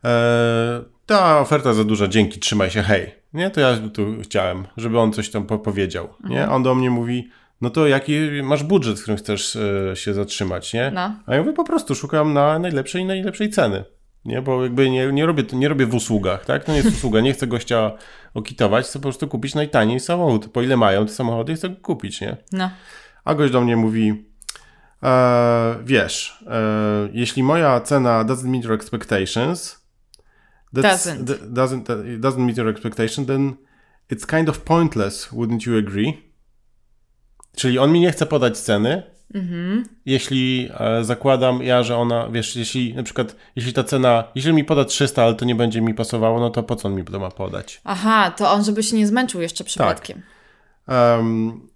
[0.04, 3.14] e, ta oferta za duża, dzięki, trzymaj się, hej.
[3.34, 6.08] Nie, to ja tu chciałem, żeby on coś tam powiedział.
[6.24, 6.52] Nie, mhm.
[6.52, 7.28] on do mnie mówi,
[7.60, 10.90] no to jaki masz budżet, w którym chcesz e, się zatrzymać, nie?
[10.94, 11.14] No.
[11.26, 13.84] A ja mówię, po prostu szukam na najlepszej i najlepszej ceny.
[14.24, 16.64] Nie, bo jakby nie, nie, robię, nie robię w usługach, tak?
[16.64, 17.92] To nie jest usługa, nie chcę gościa
[18.34, 20.48] okitować, chcę po prostu kupić najtaniej samochód.
[20.48, 22.36] Po ile mają te samochody, chcę go kupić, nie?
[22.52, 22.70] No.
[23.24, 24.24] A gość do mnie mówi,
[25.02, 29.83] e, wiesz, e, jeśli moja cena doesn't meet your expectations,
[30.82, 31.24] doesn't.
[31.52, 33.56] doesn't, doesn't meet your expectation, then
[34.10, 36.22] it's kind of pointless, wouldn't you agree?
[37.56, 39.02] Czyli on mi nie chce podać ceny,
[39.34, 39.84] mhm.
[40.06, 44.64] jeśli e, zakładam ja, że ona, wiesz, jeśli na przykład, jeśli ta cena, jeśli mi
[44.64, 47.20] poda 300, ale to nie będzie mi pasowało, no to po co on mi to
[47.20, 47.80] ma podać?
[47.84, 50.22] Aha, to on, żeby się nie zmęczył jeszcze przypadkiem.
[50.86, 51.18] Tak.
[51.18, 51.73] Um,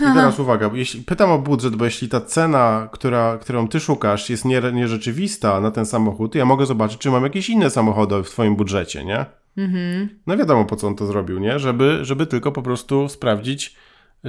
[0.00, 4.30] i teraz uwaga, jeśli, pytam o budżet, bo jeśli ta cena, która, którą ty szukasz,
[4.30, 8.30] jest nie, nierzeczywista na ten samochód, ja mogę zobaczyć, czy mam jakieś inne samochody w
[8.30, 9.24] twoim budżecie, nie?
[9.56, 10.08] Mhm.
[10.26, 11.58] No wiadomo, po co on to zrobił, nie?
[11.58, 13.76] Żeby, żeby tylko po prostu sprawdzić,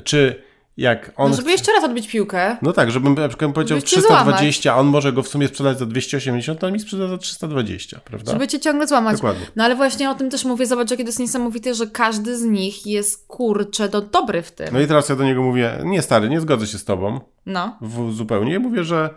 [0.03, 0.43] czy
[0.77, 1.29] jak on.
[1.31, 2.57] No, żeby jeszcze raz odbić piłkę.
[2.61, 5.85] No tak, żebym na przykład powiedział 320, a on może go w sumie sprzedać za
[5.85, 8.31] 280, to on mi sprzeda za 320, prawda?
[8.31, 9.15] Żeby cię ciągle złamać.
[9.15, 9.45] Dokładnie.
[9.55, 12.43] No ale właśnie o tym też mówię, zobacz, jakie to jest niesamowite, że każdy z
[12.43, 14.67] nich jest kurczę do dobry w tym.
[14.71, 17.19] No i teraz ja do niego mówię, nie stary, nie zgodzę się z tobą.
[17.45, 17.77] No.
[17.81, 18.53] W, zupełnie.
[18.53, 19.09] Ja mówię, że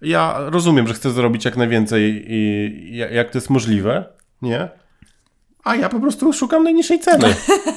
[0.00, 4.04] ja rozumiem, że chcę zrobić jak najwięcej i jak to jest możliwe,
[4.42, 4.68] nie?
[5.64, 7.34] A ja po prostu szukam najniższej ceny.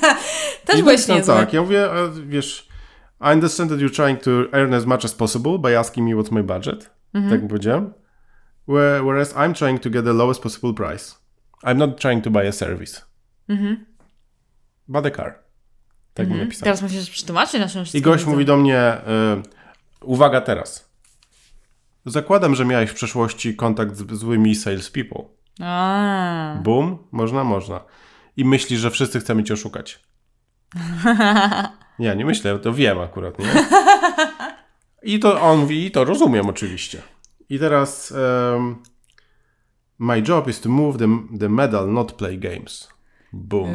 [0.65, 1.35] też byłeś niezły.
[1.35, 1.89] Tak, ja mówię,
[2.27, 2.66] wiesz
[3.19, 6.31] i understand that you're trying to earn as much as possible by asking me what's
[6.31, 6.89] my budget.
[7.13, 7.29] Mhm.
[7.29, 7.93] Tak powiedziałem.
[8.67, 11.15] Whereas I'm trying to get the lowest possible price.
[11.63, 13.01] I'm not trying to buy a service.
[13.49, 13.85] Mhm.
[14.87, 15.39] But a car.
[16.13, 16.39] Tak mhm.
[16.39, 16.63] mi napisał.
[16.63, 18.97] Teraz musisz przetłumaczyć naszą I gość mówi do mnie,
[20.01, 20.89] y, uwaga teraz.
[22.05, 25.23] Zakładam, że miałeś w przeszłości kontakt z złymi salespeople.
[25.59, 26.59] A.
[26.63, 27.83] Boom, można, można.
[28.37, 29.99] I myślisz, że wszyscy chcemy cię oszukać.
[31.99, 33.45] Ja nie myślę, to wiem akurat, nie?
[35.13, 37.01] I to on mówi, i to rozumiem oczywiście.
[37.49, 38.13] I teraz
[38.51, 38.75] um,
[39.99, 41.07] my job is to move the,
[41.39, 42.89] the medal, not play games.
[43.33, 43.69] Boom.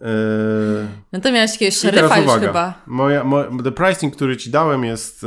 [0.00, 2.46] Eee, no to miałeś jakiegoś szeryfa już uwaga.
[2.46, 2.82] chyba.
[2.86, 5.26] Moja, mo, the pricing, który ci dałem jest,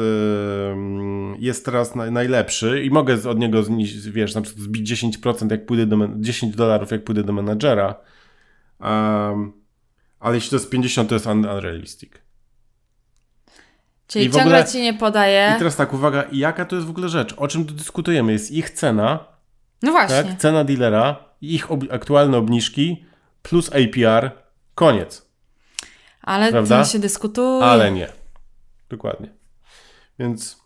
[1.39, 5.66] jest teraz na, najlepszy i mogę od niego zniż, wiesz, na przykład zbić 10% jak
[5.66, 7.95] pójdę do, 10 dolarów jak pójdę do menadżera.
[8.80, 9.53] Um,
[10.20, 12.11] ale jeśli to jest 50, to jest un unrealistic.
[14.07, 15.53] Czyli I ciągle ogóle, ci nie podaje.
[15.55, 17.34] I teraz tak, uwaga, jaka to jest w ogóle rzecz?
[17.38, 18.32] O czym tu dyskutujemy?
[18.32, 19.26] Jest ich cena.
[19.84, 20.24] No właśnie.
[20.24, 20.38] Tak?
[20.38, 23.05] Cena dealera, ich ob aktualne obniżki
[23.41, 24.32] plus APR,
[24.76, 25.28] koniec.
[26.22, 26.84] Ale Prawda?
[26.84, 27.65] to się dyskutuje.
[27.65, 28.07] Ale nie.
[28.89, 29.30] Dokładnie.
[30.20, 30.57] Więc.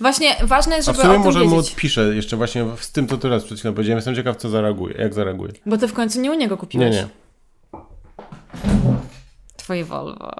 [0.00, 1.52] Właśnie ważne jest, żeby A w sumie może wiedzieć.
[1.52, 3.98] mu odpiszę jeszcze właśnie z tym, co teraz przed chwilą powiedziałem.
[3.98, 5.52] Jestem ciekaw, co zareaguje, jak zareaguje.
[5.66, 6.94] Bo ty w końcu nie u niego kupiłeś.
[6.94, 7.08] Nie, nie.
[9.68, 10.32] Twoje Volvo.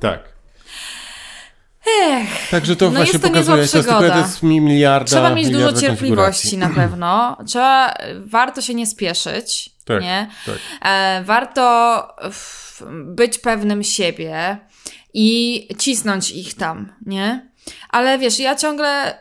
[0.00, 0.20] Tak.
[2.00, 5.72] Ech, Także to no właśnie to pokazuje, to jest, tylko, jest miliarda Trzeba mieć dużo
[5.72, 7.36] cierpliwości na pewno.
[7.46, 10.30] Trzeba, warto się nie spieszyć, tak, nie?
[10.46, 10.56] Tak.
[10.82, 12.08] E, warto
[13.04, 14.58] być pewnym siebie
[15.14, 17.50] i cisnąć ich tam, nie?
[17.88, 19.18] Ale wiesz, ja ciągle...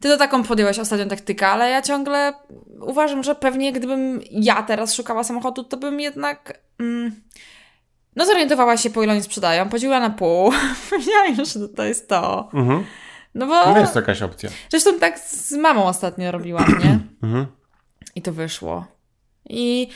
[0.00, 2.32] Ty to taką podjęłaś ostatnią taktykę, ale ja ciągle
[2.80, 6.60] uważam, że pewnie gdybym ja teraz szukała samochodu, to bym jednak...
[6.78, 7.26] Mm,
[8.16, 10.52] no zorientowała się, po ile oni sprzedają, podzieliła na pół.
[10.92, 12.50] Wiedziała już, że to jest to.
[12.54, 12.84] Mhm.
[13.34, 13.66] No bo...
[13.66, 14.50] No jest jakaś opcja.
[14.68, 16.98] Zresztą tak z mamą ostatnio robiłam, nie?
[17.22, 17.46] Mhm.
[18.14, 18.86] I to wyszło.
[19.48, 19.88] I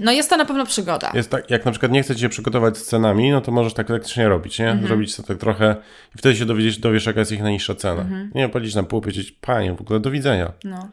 [0.00, 1.10] no jest to na pewno przygoda.
[1.14, 3.86] Jest tak, jak na przykład nie chcesz się przygotować z cenami, no to możesz tak
[3.86, 4.68] praktycznie robić, nie?
[4.68, 4.86] Mhm.
[4.86, 5.76] Zrobić sobie tak trochę
[6.14, 8.02] i wtedy się dowiedzieć, dowiesz, jaka jest ich najniższa cena.
[8.02, 8.30] Mhm.
[8.34, 10.52] Nie powiedzieć na pół, powiedzieć, panie, w ogóle do widzenia.
[10.64, 10.88] No.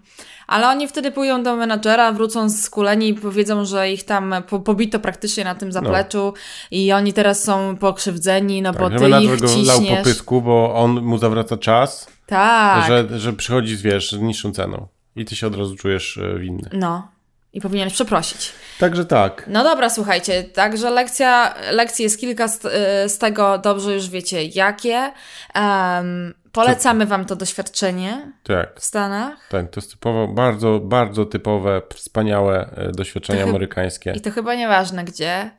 [0.48, 4.60] Ale oni wtedy pójdą do menadżera, wrócą z kuleni i powiedzą, że ich tam po,
[4.60, 6.34] pobito praktycznie na tym zapleczu no.
[6.72, 9.68] i oni teraz są pokrzywdzeni, no tak, bo ty ich go ciśniesz.
[9.68, 12.08] lał po pysku, bo on mu zawraca czas.
[12.26, 12.88] Tak.
[12.88, 14.88] Że, że przychodzi, wiesz, z niższą ceną.
[15.16, 16.70] I ty się od razu czujesz e, winny.
[16.74, 17.08] No.
[17.54, 18.52] I powinieneś przeprosić.
[18.80, 19.46] Także tak.
[19.48, 24.44] No dobra, słuchajcie, także lekcja, lekcji jest kilka z, e, z tego, dobrze już wiecie
[24.44, 25.12] jakie.
[25.56, 28.80] Um, polecamy Wam to doświadczenie tak.
[28.80, 29.48] w Stanach.
[29.50, 34.14] Tak, to jest typowo, bardzo, bardzo typowe, wspaniałe e, doświadczenie amerykańskie.
[34.16, 35.52] I to chyba nieważne gdzie.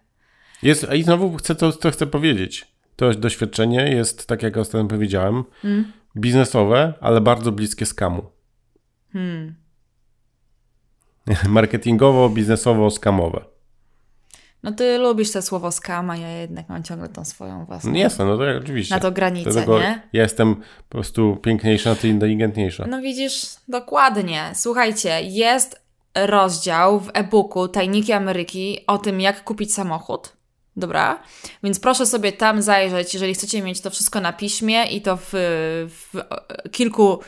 [0.62, 2.72] Jest, I znowu chcę to, to chcę powiedzieć.
[2.96, 5.92] To doświadczenie jest, tak jak ostatnio powiedziałem, hmm?
[6.16, 8.30] biznesowe, ale bardzo bliskie skamu.
[9.12, 9.61] Hmm.
[11.48, 13.44] Marketingowo, biznesowo, skamowe.
[14.62, 17.92] No ty lubisz te słowo skama, ja jednak mam ciągle tą swoją własną.
[17.92, 18.94] No jestem, no to oczywiście.
[18.94, 20.02] Na to granicę, Dlatego nie?
[20.12, 22.86] Ja jestem po prostu piękniejsza, ty inteligentniejsza.
[22.88, 24.52] No widzisz, dokładnie.
[24.54, 25.82] Słuchajcie, jest
[26.14, 30.32] rozdział w e-booku Tajniki Ameryki o tym, jak kupić samochód.
[30.76, 31.22] Dobra?
[31.62, 35.30] Więc proszę sobie tam zajrzeć, jeżeli chcecie mieć to wszystko na piśmie i to w,
[35.88, 36.22] w
[36.70, 37.20] kilku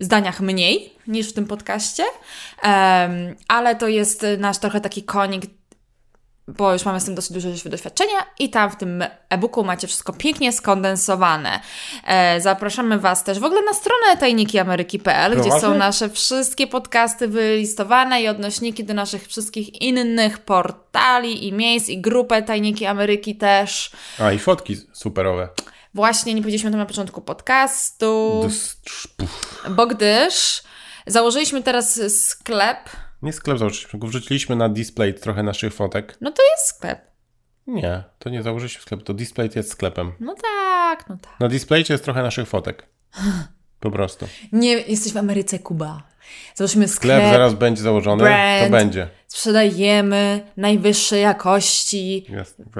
[0.00, 2.04] zdaniach mniej niż w tym podcaście,
[2.64, 5.42] um, ale to jest nasz trochę taki konik,
[6.48, 10.12] bo już mamy z tym dosyć dużo doświadczenia i tam w tym e-booku macie wszystko
[10.12, 11.60] pięknie skondensowane.
[12.06, 18.22] E, zapraszamy Was też w ogóle na stronę tajnikiameryki.pl, gdzie są nasze wszystkie podcasty wylistowane
[18.22, 23.90] i odnośniki do naszych wszystkich innych portali i miejsc i grupę Tajniki Ameryki też.
[24.18, 25.48] A i fotki superowe.
[25.94, 28.42] Właśnie nie powiedzieliśmy o tym na początku podcastu,
[29.70, 30.62] bo gdyż
[31.06, 32.78] założyliśmy teraz sklep.
[33.22, 36.18] Nie sklep założyliśmy, tylko wrzuciliśmy na display trochę naszych fotek.
[36.20, 37.10] No to jest sklep.
[37.66, 40.12] Nie, to nie założyliśmy sklepu, to display jest sklepem.
[40.20, 41.40] No tak, no tak.
[41.40, 42.86] Na display jest trochę naszych fotek.
[43.80, 44.26] Po prostu.
[44.52, 46.02] Nie, jesteś w Ameryce, Kuba.
[46.54, 47.18] Zobaczmy sklep.
[47.18, 49.08] Sklep zaraz będzie założony, brand, to będzie.
[49.26, 52.26] Sprzedajemy najwyższej jakości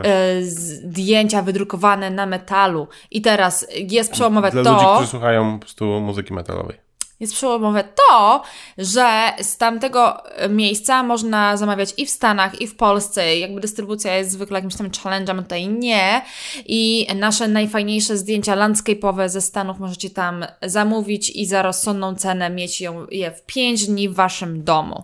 [0.05, 2.88] e, zdjęcia wydrukowane na metalu.
[3.11, 4.70] I teraz jest przełomowe Dla to...
[4.70, 6.89] Dla ludzi, którzy słuchają po prostu muzyki metalowej
[7.20, 8.42] jest przełomowe to,
[8.78, 13.36] że z tamtego miejsca można zamawiać i w Stanach, i w Polsce.
[13.36, 16.22] Jakby dystrybucja jest zwykle jakimś tam challenge'em, tutaj nie.
[16.66, 22.80] I nasze najfajniejsze zdjęcia landscape'owe ze Stanów możecie tam zamówić i za rozsądną cenę mieć
[22.80, 25.02] ją, je w 5 dni w waszym domu.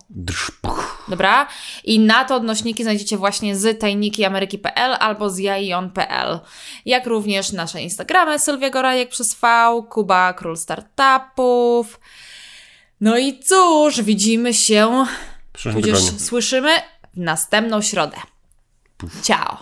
[1.09, 1.47] Dobra?
[1.85, 6.41] I na to odnośniki znajdziecie właśnie z tajnikiameryki.pl albo z jaion.pl.
[6.87, 9.49] Jak również nasze Instagramy Sylwia Gorajek przez V,
[9.91, 12.01] Kuba Król Startupów,
[13.01, 15.07] no i cóż, widzimy się
[15.73, 16.71] Tudzież słyszymy
[17.15, 18.17] w następną środę.
[19.23, 19.59] Ciao.